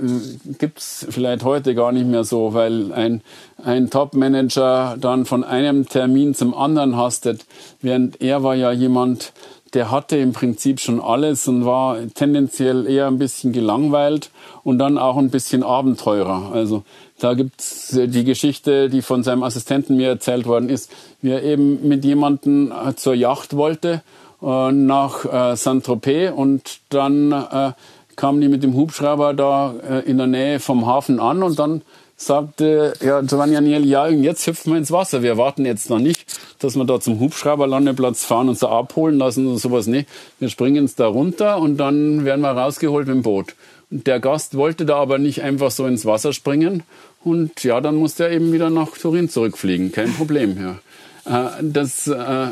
gibt's 0.59 1.07
vielleicht 1.11 1.45
heute 1.45 1.75
gar 1.75 1.93
nicht 1.93 2.07
mehr 2.07 2.25
so, 2.25 2.55
weil 2.55 2.93
ein, 2.95 3.21
ein 3.63 3.91
Top-Manager 3.91 4.97
dann 4.99 5.27
von 5.27 5.45
einem 5.45 5.87
Termin 5.87 6.35
zum 6.35 6.55
anderen 6.55 6.97
hastet, 6.97 7.45
während 7.83 8.23
er 8.23 8.43
war 8.43 8.55
ja 8.55 8.73
jemand, 8.73 9.35
der 9.75 9.91
hatte 9.91 10.17
im 10.17 10.33
Prinzip 10.33 10.81
schon 10.81 11.01
alles 11.01 11.47
und 11.49 11.65
war 11.65 11.99
tendenziell 12.15 12.87
eher 12.87 13.07
ein 13.07 13.19
bisschen 13.19 13.53
gelangweilt 13.53 14.31
und 14.65 14.79
dann 14.79 14.99
auch 14.99 15.17
ein 15.17 15.31
bisschen 15.31 15.63
Abenteurer. 15.63 16.51
Also 16.53 16.85
da 17.19 17.35
gibt's 17.35 17.89
die 17.93 18.25
Geschichte, 18.25 18.89
die 18.89 19.03
von 19.03 19.23
seinem 19.23 19.43
Assistenten 19.43 19.97
mir 19.97 20.09
erzählt 20.09 20.47
worden 20.47 20.69
ist, 20.69 20.91
wie 21.21 21.31
er 21.31 21.43
eben 21.43 21.87
mit 21.87 22.05
jemandem 22.05 22.73
äh, 22.73 22.95
zur 22.95 23.15
Yacht 23.15 23.57
wollte 23.57 24.03
äh, 24.43 24.73
nach 24.73 25.25
äh, 25.25 25.57
Saint-Tropez 25.57 26.33
und 26.35 26.81
dann 26.91 27.33
äh, 27.33 27.73
kamen 28.17 28.41
die 28.41 28.49
mit 28.49 28.63
dem 28.63 28.75
Hubschrauber 28.75 29.33
da 29.33 29.75
in 30.05 30.19
der 30.19 30.27
Nähe 30.27 30.59
vom 30.59 30.87
Hafen 30.87 31.21
an 31.21 31.45
und 31.45 31.57
dann 31.57 31.83
sagte 32.19 32.95
ja, 33.01 33.21
Giovanni 33.23 33.57
Agnelli, 33.57 33.89
ja, 33.89 34.09
jetzt 34.09 34.47
hüpfen 34.47 34.73
wir 34.73 34.79
ins 34.79 34.91
Wasser. 34.91 35.23
Wir 35.23 35.39
warten 35.39 35.65
jetzt 35.65 35.89
noch 35.89 36.01
nicht, 36.01 36.27
dass 36.59 36.75
wir 36.75 36.85
da 36.85 37.01
zum 37.01 37.21
Hubschrauberlandeplatz 37.21 38.25
fahren 38.25 38.49
und 38.49 38.59
so 38.59 38.69
abholen 38.69 39.17
lassen 39.17 39.47
oder 39.47 39.59
sowas 39.59 39.87
nicht. 39.87 40.09
Wir 40.41 40.51
springen 40.51 40.85
jetzt 40.85 40.99
da 41.01 41.07
runter 41.07 41.59
und 41.59 41.79
dann 41.79 42.25
werden 42.25 42.41
wir 42.41 42.51
rausgeholt 42.51 43.07
mit 43.07 43.17
dem 43.17 43.23
Boot. 43.23 43.55
Und 43.91 44.07
der 44.07 44.19
Gast 44.21 44.57
wollte 44.57 44.85
da 44.85 44.97
aber 44.97 45.19
nicht 45.19 45.43
einfach 45.43 45.71
so 45.71 45.87
ins 45.87 46.05
Wasser 46.05 46.33
springen. 46.33 46.83
Und 47.25 47.63
ja, 47.63 47.81
dann 47.81 47.95
musste 47.95 48.25
er 48.25 48.33
eben 48.33 48.53
wieder 48.53 48.69
nach 48.69 48.91
Turin 48.99 49.31
zurückfliegen. 49.31 49.93
Kein 49.93 50.13
Problem, 50.13 50.59
ja. 50.61 50.79
Äh, 51.25 51.63
das, 51.63 52.09
äh, 52.09 52.49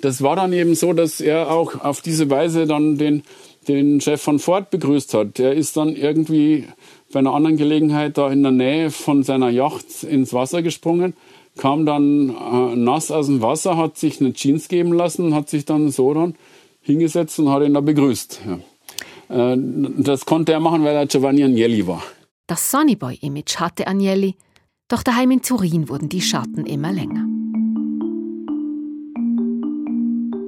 das 0.00 0.22
war 0.22 0.36
dann 0.36 0.52
eben 0.52 0.74
so, 0.76 0.92
dass 0.92 1.20
er 1.20 1.50
auch 1.50 1.80
auf 1.80 2.00
diese 2.00 2.30
Weise 2.30 2.66
dann 2.66 2.98
den, 2.98 3.24
den 3.68 4.00
Chef 4.00 4.20
von 4.20 4.38
Ford 4.38 4.70
begrüßt 4.70 5.14
hat. 5.14 5.38
Der 5.38 5.54
ist 5.54 5.76
dann 5.76 5.94
irgendwie 5.94 6.66
bei 7.12 7.20
einer 7.20 7.34
anderen 7.34 7.56
Gelegenheit 7.56 8.18
da 8.18 8.30
in 8.30 8.42
der 8.42 8.52
Nähe 8.52 8.90
von 8.90 9.22
seiner 9.22 9.50
Yacht 9.50 10.02
ins 10.02 10.32
Wasser 10.32 10.62
gesprungen, 10.62 11.14
kam 11.56 11.86
dann 11.86 12.30
äh, 12.30 12.76
nass 12.76 13.10
aus 13.10 13.26
dem 13.26 13.42
Wasser, 13.42 13.76
hat 13.76 13.98
sich 13.98 14.20
eine 14.20 14.32
Jeans 14.32 14.68
geben 14.68 14.92
lassen, 14.92 15.34
hat 15.34 15.48
sich 15.48 15.64
dann 15.64 15.90
so 15.90 16.14
dann 16.14 16.34
hingesetzt 16.80 17.38
und 17.38 17.50
hat 17.50 17.62
ihn 17.62 17.74
da 17.74 17.80
begrüßt. 17.80 18.40
Ja. 18.46 19.52
Äh, 19.52 19.56
das 19.98 20.24
konnte 20.26 20.52
er 20.52 20.60
machen, 20.60 20.82
weil 20.84 20.96
er 20.96 21.06
Giovanni 21.06 21.44
Agnelli 21.44 21.86
war. 21.86 22.02
Das 22.46 22.70
Sonnyboy-Image 22.70 23.56
hatte 23.56 23.86
Agnelli, 23.86 24.34
doch 24.88 25.02
daheim 25.02 25.30
in 25.30 25.42
Turin 25.42 25.88
wurden 25.88 26.08
die 26.08 26.20
Schatten 26.20 26.66
immer 26.66 26.92
länger. 26.92 27.26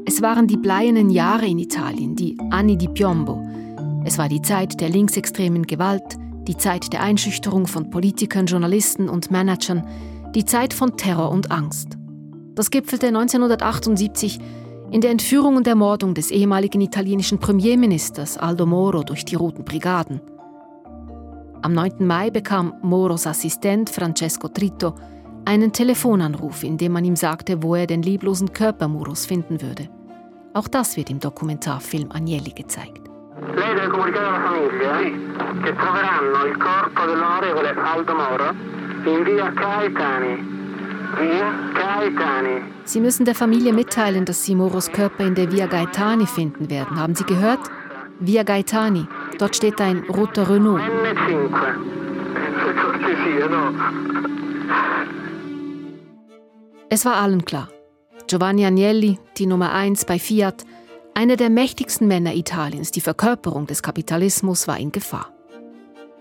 Es 0.06 0.20
waren 0.20 0.46
die 0.46 0.58
bleiernen 0.58 1.08
Jahre 1.08 1.46
in 1.46 1.58
Italien, 1.58 2.14
die 2.14 2.36
Anni 2.50 2.76
di 2.76 2.88
Piombo. 2.88 3.42
Es 4.04 4.18
war 4.18 4.28
die 4.28 4.42
Zeit 4.42 4.80
der 4.80 4.90
linksextremen 4.90 5.66
Gewalt, 5.66 6.18
die 6.46 6.58
Zeit 6.58 6.92
der 6.92 7.02
Einschüchterung 7.02 7.66
von 7.66 7.88
Politikern, 7.88 8.44
Journalisten 8.44 9.08
und 9.08 9.30
Managern, 9.30 9.86
die 10.34 10.44
Zeit 10.44 10.74
von 10.74 10.98
Terror 10.98 11.30
und 11.30 11.50
Angst. 11.50 11.96
Das 12.54 12.70
gipfelte 12.70 13.06
1978 13.08 14.38
in 14.90 15.00
der 15.00 15.10
Entführung 15.10 15.56
und 15.56 15.66
Ermordung 15.66 16.12
des 16.12 16.30
ehemaligen 16.30 16.82
italienischen 16.82 17.38
Premierministers 17.38 18.36
Aldo 18.36 18.66
Moro 18.66 19.04
durch 19.04 19.24
die 19.24 19.36
Roten 19.36 19.64
Brigaden. 19.64 20.20
Am 21.62 21.72
9. 21.72 22.06
Mai 22.06 22.28
bekam 22.28 22.74
Moros 22.82 23.26
Assistent 23.26 23.88
Francesco 23.88 24.48
Trito 24.48 24.94
einen 25.46 25.72
Telefonanruf, 25.72 26.62
in 26.62 26.76
dem 26.76 26.92
man 26.92 27.04
ihm 27.04 27.16
sagte, 27.16 27.62
wo 27.62 27.74
er 27.74 27.86
den 27.86 28.02
lieblosen 28.02 28.52
Körper 28.52 28.88
Moros 28.88 29.24
finden 29.24 29.62
würde. 29.62 29.88
Auch 30.54 30.68
das 30.68 30.96
wird 30.96 31.10
im 31.10 31.18
Dokumentarfilm 31.18 32.12
Agnelli 32.12 32.52
gezeigt. 32.52 33.02
Lei 33.56 33.74
deve 33.74 33.88
comunicare 33.88 34.26
alla 34.26 34.40
famiglia 34.40 34.98
che 35.64 35.74
troveranno 35.74 36.46
il 36.46 36.56
corpo 36.56 37.02
dell'onorevole 37.06 37.74
Aldo 37.74 38.14
Moro 38.14 38.50
in 39.04 39.24
via 39.24 39.52
Caetani. 39.52 40.34
Via 41.18 41.52
Caetani. 41.74 42.62
Sie 42.84 43.00
müssen 43.00 43.24
der 43.24 43.34
Familie 43.34 43.72
mitteilen, 43.72 44.24
dass 44.24 44.44
Sie 44.44 44.54
Moros 44.54 44.92
Körper 44.92 45.24
in 45.24 45.34
der 45.34 45.50
Via 45.50 45.66
Gaetani 45.66 46.26
finden 46.26 46.70
werden. 46.70 47.00
Haben 47.00 47.16
Sie 47.16 47.24
gehört? 47.24 47.60
Via 48.20 48.44
Gaetani. 48.44 49.06
Dort 49.38 49.56
steht 49.56 49.80
ein 49.80 50.04
roter 50.08 50.48
Renault. 50.48 50.80
N5. 50.80 51.50
Es 56.88 57.04
war 57.04 57.16
allen 57.16 57.44
klar. 57.44 57.68
Giovanni 58.26 58.64
Agnelli, 58.64 59.18
die 59.36 59.46
Nummer 59.46 59.72
1 59.72 60.06
bei 60.06 60.18
Fiat, 60.18 60.64
einer 61.12 61.36
der 61.36 61.50
mächtigsten 61.50 62.08
Männer 62.08 62.34
Italiens, 62.34 62.90
die 62.90 63.02
Verkörperung 63.02 63.66
des 63.66 63.82
Kapitalismus, 63.82 64.66
war 64.66 64.78
in 64.78 64.92
Gefahr. 64.92 65.30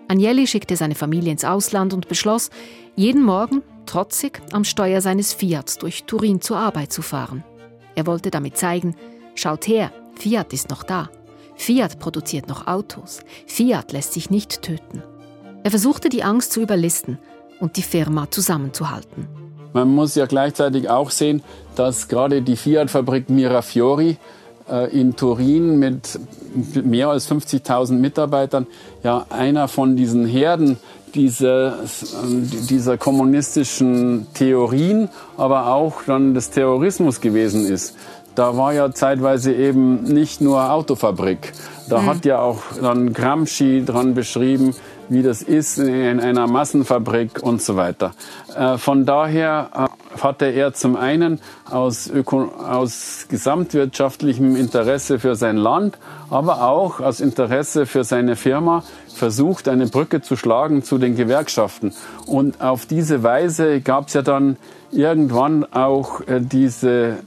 Agnelli 0.09 0.45
schickte 0.45 0.75
seine 0.75 0.95
Familie 0.95 1.31
ins 1.31 1.45
Ausland 1.45 1.93
und 1.93 2.09
beschloss, 2.09 2.49
jeden 2.95 3.23
Morgen, 3.23 3.63
trotzig, 3.85 4.41
am 4.51 4.65
Steuer 4.65 4.99
seines 4.99 5.33
Fiats 5.33 5.77
durch 5.77 6.03
Turin 6.03 6.41
zur 6.41 6.57
Arbeit 6.57 6.91
zu 6.91 7.01
fahren. 7.01 7.43
Er 7.95 8.05
wollte 8.05 8.31
damit 8.31 8.57
zeigen, 8.57 8.95
schaut 9.33 9.65
her, 9.67 9.91
Fiat 10.19 10.51
ist 10.51 10.69
noch 10.69 10.83
da. 10.83 11.09
Fiat 11.55 11.99
produziert 11.99 12.49
noch 12.49 12.67
Autos. 12.67 13.21
Fiat 13.47 13.93
lässt 13.93 14.13
sich 14.13 14.29
nicht 14.29 14.61
töten. 14.61 15.01
Er 15.63 15.71
versuchte 15.71 16.09
die 16.09 16.23
Angst 16.23 16.51
zu 16.51 16.61
überlisten 16.61 17.17
und 17.61 17.77
die 17.77 17.81
Firma 17.81 18.29
zusammenzuhalten. 18.29 19.42
Man 19.73 19.89
muss 19.89 20.15
ja 20.15 20.25
gleichzeitig 20.25 20.89
auch 20.89 21.11
sehen, 21.11 21.43
dass 21.75 22.07
gerade 22.07 22.41
die 22.41 22.55
Fiat-Fabrik 22.55 23.29
Mirafiori 23.29 24.17
äh, 24.69 24.97
in 24.97 25.15
Turin 25.15 25.79
mit 25.79 26.19
mehr 26.83 27.09
als 27.09 27.29
50.000 27.29 27.93
Mitarbeitern 27.93 28.67
ja 29.03 29.25
einer 29.29 29.67
von 29.67 29.95
diesen 29.95 30.25
Herden 30.25 30.77
dieser, 31.15 31.77
dieser 32.69 32.97
kommunistischen 32.97 34.27
Theorien, 34.33 35.09
aber 35.37 35.67
auch 35.67 36.03
dann 36.05 36.33
des 36.33 36.49
Terrorismus 36.49 37.21
gewesen 37.21 37.65
ist. 37.65 37.95
Da 38.35 38.57
war 38.57 38.73
ja 38.73 38.91
zeitweise 38.91 39.53
eben 39.53 40.03
nicht 40.03 40.41
nur 40.41 40.71
Autofabrik. 40.71 41.53
Da 41.87 42.01
mhm. 42.01 42.05
hat 42.07 42.25
ja 42.25 42.39
auch 42.39 42.61
dann 42.81 43.13
Gramsci 43.13 43.83
dran 43.85 44.15
beschrieben, 44.15 44.73
wie 45.13 45.21
das 45.21 45.41
ist 45.41 45.77
in 45.77 46.19
einer 46.19 46.47
Massenfabrik 46.47 47.41
und 47.41 47.61
so 47.61 47.75
weiter. 47.75 48.13
Äh, 48.55 48.77
von 48.77 49.05
daher 49.05 49.69
äh, 49.73 50.21
hatte 50.21 50.45
er 50.45 50.73
zum 50.73 50.95
einen 50.95 51.39
aus, 51.69 52.09
Öko 52.09 52.51
aus 52.57 53.27
gesamtwirtschaftlichem 53.29 54.55
Interesse 54.55 55.19
für 55.19 55.35
sein 55.35 55.57
Land, 55.57 55.97
aber 56.29 56.63
auch 56.63 56.99
aus 56.99 57.19
Interesse 57.19 57.85
für 57.85 58.03
seine 58.03 58.35
Firma 58.35 58.83
versucht, 59.15 59.67
eine 59.67 59.87
Brücke 59.87 60.21
zu 60.21 60.35
schlagen 60.35 60.83
zu 60.83 60.97
den 60.97 61.15
Gewerkschaften. 61.15 61.93
Und 62.25 62.61
auf 62.61 62.85
diese 62.85 63.21
Weise 63.23 63.81
gab 63.81 64.07
es 64.07 64.13
ja 64.13 64.23
dann 64.23 64.57
irgendwann 64.91 65.65
auch 65.71 66.21
äh, 66.21 66.39
diese 66.41 67.17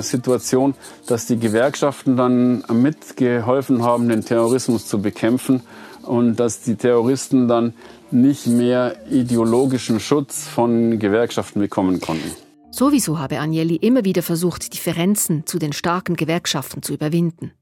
Situation, 0.00 0.74
dass 1.06 1.26
die 1.26 1.38
Gewerkschaften 1.38 2.16
dann 2.16 2.64
mitgeholfen 2.72 3.84
haben, 3.84 4.08
den 4.08 4.24
Terrorismus 4.24 4.86
zu 4.86 5.00
bekämpfen 5.00 5.62
und 6.06 6.36
dass 6.36 6.62
die 6.62 6.76
Terroristen 6.76 7.48
dann 7.48 7.74
nicht 8.10 8.46
mehr 8.46 8.96
ideologischen 9.10 10.00
Schutz 10.00 10.46
von 10.46 10.98
Gewerkschaften 10.98 11.60
bekommen 11.60 12.00
konnten. 12.00 12.30
Sowieso 12.70 13.18
habe 13.18 13.38
Agnelli 13.40 13.76
immer 13.76 14.04
wieder 14.04 14.22
versucht, 14.22 14.74
Differenzen 14.74 15.46
zu 15.46 15.58
den 15.58 15.72
starken 15.72 16.14
Gewerkschaften 16.14 16.82
zu 16.82 16.92
überwinden. 16.92 17.52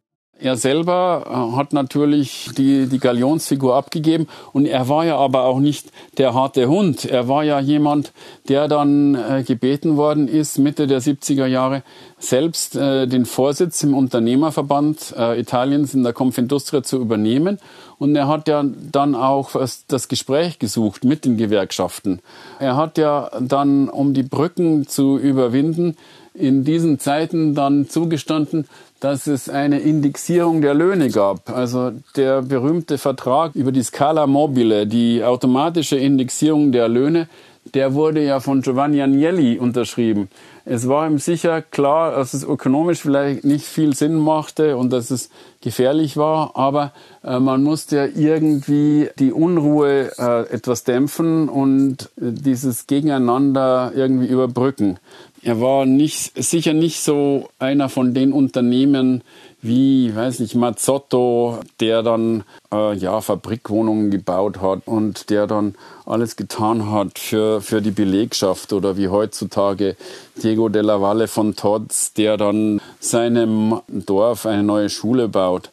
Er 0.41 0.57
selber 0.57 1.25
äh, 1.27 1.57
hat 1.57 1.73
natürlich 1.73 2.51
die, 2.57 2.87
die 2.87 2.99
Galionsfigur 2.99 3.77
abgegeben 3.77 4.27
und 4.53 4.67
er 4.67 4.89
war 4.89 5.05
ja 5.05 5.17
aber 5.17 5.45
auch 5.45 5.61
nicht 5.61 5.93
der 6.19 6.35
harte 6.35 6.69
Hund. 6.69 7.05
Er 7.05 7.29
war 7.29 7.45
ja 7.45 7.61
jemand, 7.61 8.13
der 8.49 8.67
dann 8.67 9.15
äh, 9.15 9.45
gebeten 9.45 9.97
worden 9.97 10.27
ist, 10.27 10.59
Mitte 10.59 10.89
der 10.89 11.01
70er 11.01 11.47
Jahre 11.47 11.85
selbst 12.19 12.75
äh, 12.75 13.07
den 13.07 13.27
Vorsitz 13.27 13.83
im 13.85 13.95
Unternehmerverband 13.95 15.15
Italiens 15.37 15.95
in 15.95 16.03
der 16.03 16.13
Confindustria 16.13 16.83
zu 16.83 16.99
übernehmen. 16.99 17.59
Und 17.99 18.17
er 18.17 18.27
hat 18.27 18.49
ja 18.49 18.65
dann 18.65 19.15
auch 19.15 19.53
das 19.89 20.09
Gespräch 20.09 20.59
gesucht 20.59 21.05
mit 21.05 21.25
den 21.25 21.37
Gewerkschaften. 21.37 22.21
Er 22.59 22.77
hat 22.77 22.99
ja 22.99 23.31
dann, 23.41 23.89
um 23.89 24.15
die 24.15 24.23
Brücken 24.23 24.87
zu 24.89 25.17
überwinden, 25.19 25.97
in 26.35 26.65
diesen 26.65 26.99
Zeiten 26.99 27.55
dann 27.55 27.89
zugestanden, 27.89 28.67
dass 29.05 29.27
es 29.27 29.51
eine 29.51 29.81
Indexierung 29.81 30.63
der 30.63 30.73
Löhne 30.73 31.11
gab. 31.11 31.51
Also 31.51 31.93
der 32.17 32.41
berühmte 32.41 32.97
Vertrag 32.97 33.55
über 33.55 33.71
die 33.71 33.83
Scala 33.83 34.27
Mobile, 34.27 34.87
die 34.87 35.23
automatische 35.23 35.97
Indexierung 35.97 36.73
der 36.73 36.89
Löhne, 36.89 37.29
der 37.75 37.93
wurde 37.93 38.25
ja 38.25 38.41
von 38.41 38.63
Giovanni 38.63 39.03
Agnelli 39.03 39.59
unterschrieben. 39.59 40.31
Es 40.65 40.89
war 40.89 41.07
ihm 41.07 41.19
sicher 41.19 41.61
klar, 41.61 42.13
dass 42.13 42.33
es 42.33 42.45
ökonomisch 42.45 43.01
vielleicht 43.03 43.45
nicht 43.45 43.67
viel 43.67 43.95
Sinn 43.95 44.15
machte 44.15 44.79
und 44.79 44.91
dass 44.91 45.11
es 45.11 45.29
gefährlich 45.61 46.17
war, 46.17 46.57
aber 46.57 46.93
äh, 47.23 47.39
man 47.39 47.63
musste 47.63 47.97
ja 47.97 48.07
irgendwie 48.07 49.11
die 49.19 49.33
Unruhe 49.33 50.13
äh, 50.17 50.49
etwas 50.51 50.85
dämpfen 50.85 51.51
und 51.51 52.11
äh, 52.17 52.33
dieses 52.33 52.87
Gegeneinander 52.87 53.93
irgendwie 53.95 54.29
überbrücken. 54.29 54.99
Er 55.47 55.61
war 55.61 55.85
nicht, 55.85 56.43
sicher 56.43 56.73
nicht 56.73 57.03
so 57.03 57.51
einer 57.59 57.91
von 57.91 58.15
den 58.15 58.33
Unternehmen, 58.33 59.23
wie, 59.61 60.17
weiß 60.17 60.41
nicht, 60.41 60.55
Mazzotto, 60.55 61.59
der 61.81 62.03
dann 62.03 62.45
äh, 62.73 62.97
ja 62.97 63.21
Fabrikwohnungen 63.21 64.11
gebaut 64.11 64.63
hat 64.63 64.87
und 64.87 65.29
der 65.29 65.47
dann 65.47 65.75
alles 66.07 66.37
getan 66.37 66.91
hat 66.91 67.19
für, 67.19 67.61
für 67.61 67.83
die 67.83 67.91
Belegschaft 67.91 68.73
oder 68.73 68.97
wie 68.97 69.09
heutzutage 69.09 69.97
Diego 70.43 70.71
della 70.71 71.03
Valle 71.03 71.29
von 71.29 71.55
Todds, 71.55 72.15
der 72.15 72.39
dann 72.39 72.81
seinem 72.99 73.81
Dorf 73.89 74.47
eine 74.47 74.63
neue 74.63 74.89
Schule 74.89 75.29
baut. 75.29 75.69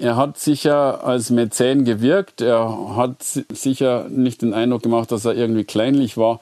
Er 0.00 0.16
hat 0.16 0.38
sicher 0.38 1.04
als 1.04 1.28
Mäzen 1.28 1.84
gewirkt. 1.84 2.40
Er 2.40 2.96
hat 2.96 3.16
sicher 3.52 4.06
nicht 4.08 4.40
den 4.40 4.54
Eindruck 4.54 4.82
gemacht, 4.82 5.12
dass 5.12 5.26
er 5.26 5.34
irgendwie 5.34 5.64
kleinlich 5.64 6.16
war, 6.16 6.40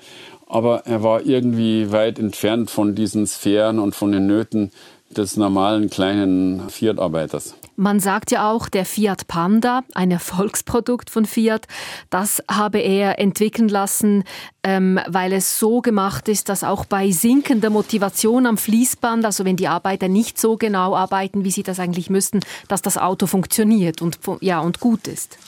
aber 0.49 0.87
er 0.87 1.03
war 1.03 1.25
irgendwie 1.25 1.93
weit 1.93 2.19
entfernt 2.19 2.71
von 2.71 2.95
diesen 2.95 3.27
Sphären 3.27 3.79
und 3.79 3.95
von 3.95 4.13
den 4.13 4.27
Nöten, 4.27 4.73
des 5.11 5.37
normalen 5.37 5.89
kleinen 5.89 6.69
Fiat-Arbeiters. 6.69 7.55
Man 7.77 8.01
sagt 8.01 8.31
ja 8.31 8.51
auch, 8.51 8.69
der 8.69 8.85
Fiat 8.85 9.27
Panda, 9.29 9.83
ein 9.95 10.11
Erfolgsprodukt 10.11 11.11
von 11.11 11.25
Fiat, 11.25 11.67
das 12.11 12.43
habe 12.51 12.79
er 12.79 13.19
entwickeln 13.19 13.69
lassen, 13.69 14.25
ähm, 14.65 15.01
weil 15.09 15.33
es 15.33 15.59
so 15.59 15.81
gemacht 15.81 16.29
ist, 16.29 16.49
dass 16.49 16.65
auch 16.65 16.85
bei 16.85 17.11
sinkender 17.11 17.71
Motivation 17.71 18.47
am 18.47 18.59
Fließband, 18.59 19.25
also 19.25 19.45
wenn 19.45 19.57
die 19.57 19.69
Arbeiter 19.69 20.09
nicht 20.09 20.39
so 20.39 20.57
genau 20.57 20.95
arbeiten, 20.95 21.45
wie 21.45 21.53
sie 21.53 21.63
das 21.63 21.79
eigentlich 21.79 22.11
müssten, 22.11 22.41
dass 22.67 22.83
das 22.83 22.99
Auto 22.99 23.27
funktioniert 23.27 24.03
und, 24.03 24.19
ja, 24.41 24.61
und 24.61 24.81
gut 24.81 25.07
ist. 25.07 25.39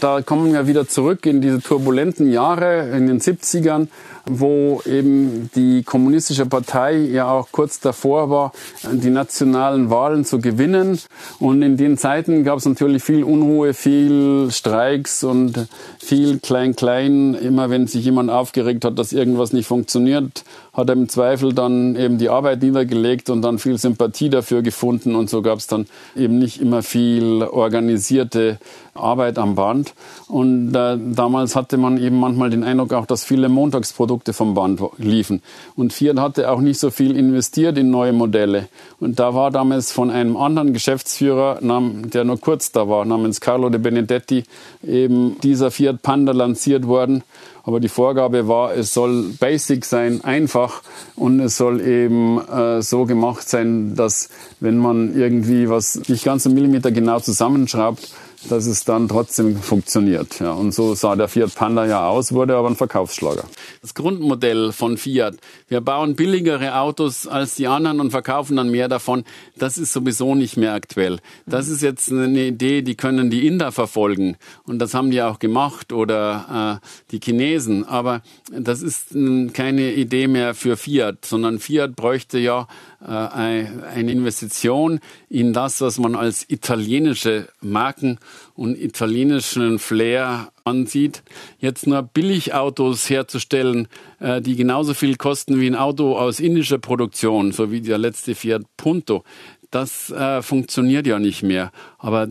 Da 0.00 0.22
kommen 0.22 0.52
wir 0.52 0.66
wieder 0.66 0.88
zurück 0.88 1.26
in 1.26 1.40
diese 1.40 1.60
turbulenten 1.60 2.30
Jahre 2.30 2.90
in 2.96 3.06
den 3.06 3.20
70ern, 3.20 3.88
wo 4.26 4.80
eben 4.86 5.50
die 5.54 5.82
kommunistische 5.82 6.46
Partei 6.46 6.96
ja 6.96 7.30
auch 7.30 7.48
kurz 7.50 7.80
davor 7.80 8.30
war, 8.30 8.52
die 8.90 9.10
nationalen 9.10 9.90
Wahlen 9.90 10.24
zu 10.24 10.40
gewinnen. 10.40 10.98
Und 11.38 11.62
in 11.62 11.76
den 11.76 11.98
Zeiten 11.98 12.44
gab 12.44 12.58
es 12.58 12.66
natürlich 12.66 13.02
viel 13.02 13.24
Unruhe, 13.24 13.74
viel 13.74 14.48
Streiks 14.50 15.24
und 15.24 15.66
viel 15.98 16.38
Klein-Klein. 16.38 17.34
Immer 17.34 17.70
wenn 17.70 17.86
sich 17.86 18.04
jemand 18.04 18.30
aufgeregt 18.30 18.84
hat, 18.84 18.98
dass 18.98 19.12
irgendwas 19.12 19.52
nicht 19.52 19.66
funktioniert, 19.66 20.44
hat 20.72 20.88
er 20.88 20.94
im 20.94 21.08
Zweifel 21.08 21.52
dann 21.52 21.96
eben 21.96 22.18
die 22.18 22.28
Arbeit 22.28 22.62
niedergelegt 22.62 23.28
und 23.28 23.42
dann 23.42 23.58
viel 23.58 23.76
Sympathie 23.76 24.30
dafür 24.30 24.62
gefunden. 24.62 25.16
Und 25.16 25.28
so 25.28 25.42
gab 25.42 25.58
es 25.58 25.66
dann 25.66 25.86
eben 26.16 26.38
nicht 26.38 26.60
immer 26.60 26.82
viel 26.82 27.42
organisierte 27.42 28.58
Arbeit 28.94 29.38
am 29.38 29.54
Band. 29.54 29.94
Und 30.28 30.74
äh, 30.74 30.98
damals 30.98 31.56
hatte 31.56 31.76
man 31.76 31.98
eben 31.98 32.18
manchmal 32.18 32.50
den 32.50 32.62
Eindruck 32.62 32.92
auch, 32.92 33.06
dass 33.06 33.24
viele 33.24 33.48
Montagsprodukte 33.48 34.11
vom 34.32 34.54
Band 34.54 34.80
liefen. 34.98 35.42
Und 35.76 35.92
Fiat 35.92 36.18
hatte 36.18 36.50
auch 36.50 36.60
nicht 36.60 36.78
so 36.78 36.90
viel 36.90 37.16
investiert 37.16 37.78
in 37.78 37.90
neue 37.90 38.12
Modelle. 38.12 38.68
Und 39.00 39.18
da 39.18 39.34
war 39.34 39.50
damals 39.50 39.92
von 39.92 40.10
einem 40.10 40.36
anderen 40.36 40.72
Geschäftsführer, 40.72 41.58
der 41.60 42.24
nur 42.24 42.40
kurz 42.40 42.72
da 42.72 42.88
war, 42.88 43.04
namens 43.04 43.40
Carlo 43.40 43.68
de 43.70 43.80
Benedetti, 43.80 44.44
eben 44.86 45.36
dieser 45.42 45.70
Fiat 45.70 46.02
Panda 46.02 46.32
lanciert 46.32 46.86
worden. 46.86 47.22
Aber 47.64 47.78
die 47.78 47.88
Vorgabe 47.88 48.48
war, 48.48 48.74
es 48.74 48.92
soll 48.92 49.34
basic 49.38 49.84
sein, 49.84 50.24
einfach 50.24 50.82
und 51.14 51.38
es 51.38 51.56
soll 51.56 51.80
eben 51.80 52.40
äh, 52.48 52.82
so 52.82 53.04
gemacht 53.04 53.48
sein, 53.48 53.94
dass 53.94 54.30
wenn 54.58 54.78
man 54.78 55.16
irgendwie 55.16 55.68
was 55.68 56.08
nicht 56.08 56.24
ganz 56.24 56.44
einen 56.44 56.56
Millimeter 56.56 56.90
genau 56.90 57.20
zusammenschraubt, 57.20 58.12
dass 58.48 58.66
es 58.66 58.84
dann 58.84 59.08
trotzdem 59.08 59.56
funktioniert. 59.56 60.40
Ja, 60.40 60.52
und 60.52 60.72
so 60.72 60.94
sah 60.94 61.16
der 61.16 61.28
Fiat 61.28 61.54
Panda 61.54 61.86
ja 61.86 62.08
aus, 62.08 62.32
wurde 62.32 62.56
aber 62.56 62.68
ein 62.68 62.76
Verkaufsschlager. 62.76 63.44
Das 63.80 63.94
Grundmodell 63.94 64.72
von 64.72 64.96
Fiat, 64.96 65.36
wir 65.68 65.80
bauen 65.80 66.16
billigere 66.16 66.76
Autos 66.78 67.26
als 67.26 67.54
die 67.54 67.66
anderen 67.66 68.00
und 68.00 68.10
verkaufen 68.10 68.56
dann 68.56 68.70
mehr 68.70 68.88
davon, 68.88 69.24
das 69.56 69.78
ist 69.78 69.92
sowieso 69.92 70.34
nicht 70.34 70.56
mehr 70.56 70.74
aktuell. 70.74 71.18
Das 71.46 71.68
ist 71.68 71.82
jetzt 71.82 72.10
eine 72.10 72.46
Idee, 72.46 72.82
die 72.82 72.96
können 72.96 73.30
die 73.30 73.46
Inder 73.46 73.72
verfolgen 73.72 74.36
und 74.64 74.78
das 74.78 74.94
haben 74.94 75.10
die 75.10 75.22
auch 75.22 75.38
gemacht 75.38 75.92
oder 75.92 76.80
äh, 76.82 76.86
die 77.10 77.20
Chinesen. 77.20 77.86
Aber 77.86 78.22
das 78.50 78.82
ist 78.82 79.14
keine 79.52 79.92
Idee 79.92 80.28
mehr 80.28 80.54
für 80.54 80.76
Fiat, 80.76 81.24
sondern 81.24 81.58
Fiat 81.58 81.96
bräuchte 81.96 82.38
ja 82.38 82.62
äh, 82.62 82.66
eine 83.08 84.12
Investition 84.12 85.00
in 85.28 85.52
das, 85.52 85.80
was 85.80 85.98
man 85.98 86.14
als 86.14 86.48
italienische 86.48 87.48
Marken 87.60 88.18
und 88.54 88.78
italienischen 88.78 89.78
Flair 89.78 90.52
ansieht. 90.64 91.22
Jetzt 91.58 91.86
nur 91.86 92.02
Billigautos 92.02 93.10
herzustellen, 93.10 93.88
äh, 94.20 94.40
die 94.40 94.56
genauso 94.56 94.94
viel 94.94 95.16
kosten 95.16 95.60
wie 95.60 95.66
ein 95.66 95.74
Auto 95.74 96.16
aus 96.16 96.40
indischer 96.40 96.78
Produktion, 96.78 97.52
so 97.52 97.70
wie 97.70 97.80
der 97.80 97.98
letzte 97.98 98.34
Fiat 98.34 98.62
Punto, 98.76 99.24
das 99.72 100.10
äh, 100.10 100.42
funktioniert 100.42 101.06
ja 101.06 101.18
nicht 101.18 101.42
mehr. 101.42 101.72
Aber 101.98 102.28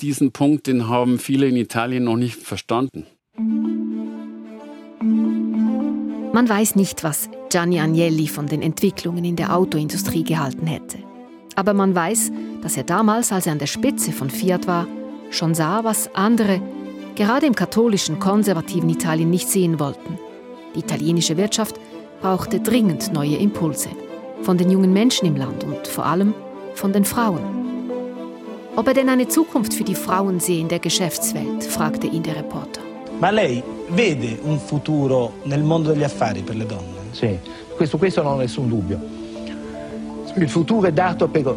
diesen 0.00 0.32
Punkt, 0.32 0.66
den 0.68 0.88
haben 0.88 1.18
viele 1.18 1.48
in 1.48 1.56
Italien 1.56 2.04
noch 2.04 2.16
nicht 2.16 2.36
verstanden. 2.36 3.06
Man 6.32 6.48
weiß 6.48 6.76
nicht, 6.76 7.04
was 7.04 7.28
Gianni 7.54 7.78
Agnelli 7.78 8.26
von 8.26 8.48
den 8.48 8.62
Entwicklungen 8.62 9.24
in 9.24 9.36
der 9.36 9.54
Autoindustrie 9.54 10.24
gehalten 10.24 10.66
hätte. 10.66 10.98
Aber 11.54 11.72
man 11.72 11.94
weiß, 11.94 12.32
dass 12.62 12.76
er 12.76 12.82
damals, 12.82 13.30
als 13.30 13.46
er 13.46 13.52
an 13.52 13.60
der 13.60 13.68
Spitze 13.68 14.10
von 14.10 14.28
Fiat 14.28 14.66
war, 14.66 14.88
schon 15.30 15.54
sah, 15.54 15.84
was 15.84 16.12
andere, 16.16 16.60
gerade 17.14 17.46
im 17.46 17.54
katholischen, 17.54 18.18
konservativen 18.18 18.90
Italien, 18.90 19.30
nicht 19.30 19.48
sehen 19.48 19.78
wollten. 19.78 20.18
Die 20.74 20.80
italienische 20.80 21.36
Wirtschaft 21.36 21.76
brauchte 22.20 22.58
dringend 22.58 23.12
neue 23.12 23.36
Impulse. 23.36 23.90
Von 24.42 24.58
den 24.58 24.70
jungen 24.70 24.92
Menschen 24.92 25.28
im 25.28 25.36
Land 25.36 25.62
und 25.62 25.86
vor 25.86 26.06
allem 26.06 26.34
von 26.74 26.92
den 26.92 27.04
Frauen. 27.04 27.44
Ob 28.74 28.88
er 28.88 28.94
denn 28.94 29.08
eine 29.08 29.28
Zukunft 29.28 29.74
für 29.74 29.84
die 29.84 29.94
Frauen 29.94 30.40
sehe 30.40 30.60
in 30.60 30.66
der 30.66 30.80
Geschäftswelt, 30.80 31.62
fragte 31.62 32.08
ihn 32.08 32.24
der 32.24 32.34
Reporter. 32.34 32.80
Ma 33.20 33.30
lei 33.30 33.62
vede 33.90 34.40
un 34.42 34.58
futuro 34.58 35.34
nel 35.44 35.62
mondo 35.62 35.92
degli 35.92 36.02
affari 36.02 36.42
per 36.42 36.56
le 36.56 36.66
donne? 36.66 36.93
Sì, 37.14 37.38
questo, 37.76 37.96
questo 37.96 38.22
non 38.22 38.32
ho 38.32 38.36
nessun 38.38 38.68
dubbio. 38.68 38.98
Il 40.34 40.48
futuro 40.48 40.88
è 40.88 40.92
dato 40.92 41.28
per 41.28 41.54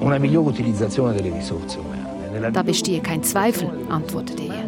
una 0.00 0.18
migliore 0.18 0.48
utilizzazione 0.48 1.14
delle 1.14 1.32
risorse 1.32 1.78
umane. 1.78 2.50
Da 2.50 2.64
bestehe 2.64 3.00
kein 3.00 3.22
Zweifel, 3.22 3.70
antwortete 3.88 4.42
er. 4.48 4.64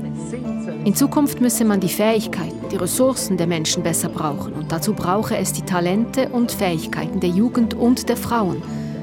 In 0.84 0.94
Zukunft 0.94 1.40
müsse 1.40 1.64
man 1.64 1.80
die 1.80 1.88
Fähigkeiten, 1.88 2.68
die 2.70 2.76
Ressourcen 2.76 3.36
der 3.36 3.48
Menschen 3.48 3.82
besser 3.82 4.08
brauchen 4.08 4.52
und 4.52 4.70
dazu 4.70 4.92
brauche 4.92 5.36
es 5.36 5.52
die 5.52 5.62
Talente 5.62 6.28
und 6.28 6.52
Fähigkeiten 6.52 7.18
der 7.18 7.30
Jugend 7.30 7.74
und 7.74 8.08
der 8.08 8.16
Frauen. 8.16 8.62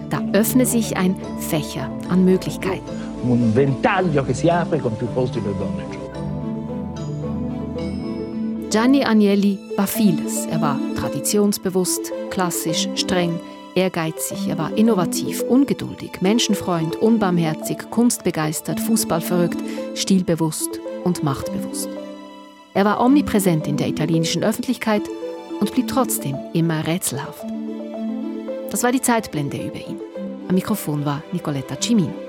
Da 0.10 0.22
öffne 0.32 0.66
sich 0.66 0.96
ein 0.96 1.16
Fächer 1.40 1.90
an 2.08 2.24
Möglichkeiten. 2.24 2.88
Un 3.24 3.54
ventaglio 3.54 4.24
che 4.24 4.34
si 4.34 4.50
apre 4.50 4.80
con 4.80 4.96
più 4.96 5.08
posti 5.14 5.40
per 5.40 5.54
donne 5.54 5.84
e 5.84 6.03
Gianni 8.74 9.06
Agnelli 9.06 9.60
war 9.78 9.86
vieles. 9.86 10.48
Er 10.48 10.60
war 10.60 10.80
traditionsbewusst, 10.96 12.12
klassisch, 12.32 12.90
streng, 12.96 13.40
ehrgeizig, 13.76 14.48
er 14.48 14.58
war 14.58 14.76
innovativ, 14.76 15.44
ungeduldig, 15.44 16.22
menschenfreund, 16.22 16.96
unbarmherzig, 16.96 17.78
kunstbegeistert, 17.92 18.80
fußballverrückt, 18.80 19.60
stilbewusst 19.94 20.80
und 21.04 21.22
machtbewusst. 21.22 21.88
Er 22.74 22.84
war 22.84 23.00
omnipräsent 23.00 23.68
in 23.68 23.78
der 23.78 23.90
italienischen 23.90 24.44
Öffentlichkeit 24.44 25.04
und 25.60 25.72
blieb 25.72 25.88
trotzdem 25.88 26.36
immer 26.54 26.88
rätselhaft. 26.88 27.46
Das 28.72 28.82
war 28.82 28.92
die 28.92 29.02
Zeitblende 29.02 29.58
über 29.58 29.88
ihn. 29.88 30.00
Am 30.48 30.56
Mikrofon 30.56 31.06
war 31.06 31.22
Nicoletta 31.32 31.76
Cimino. 31.80 32.23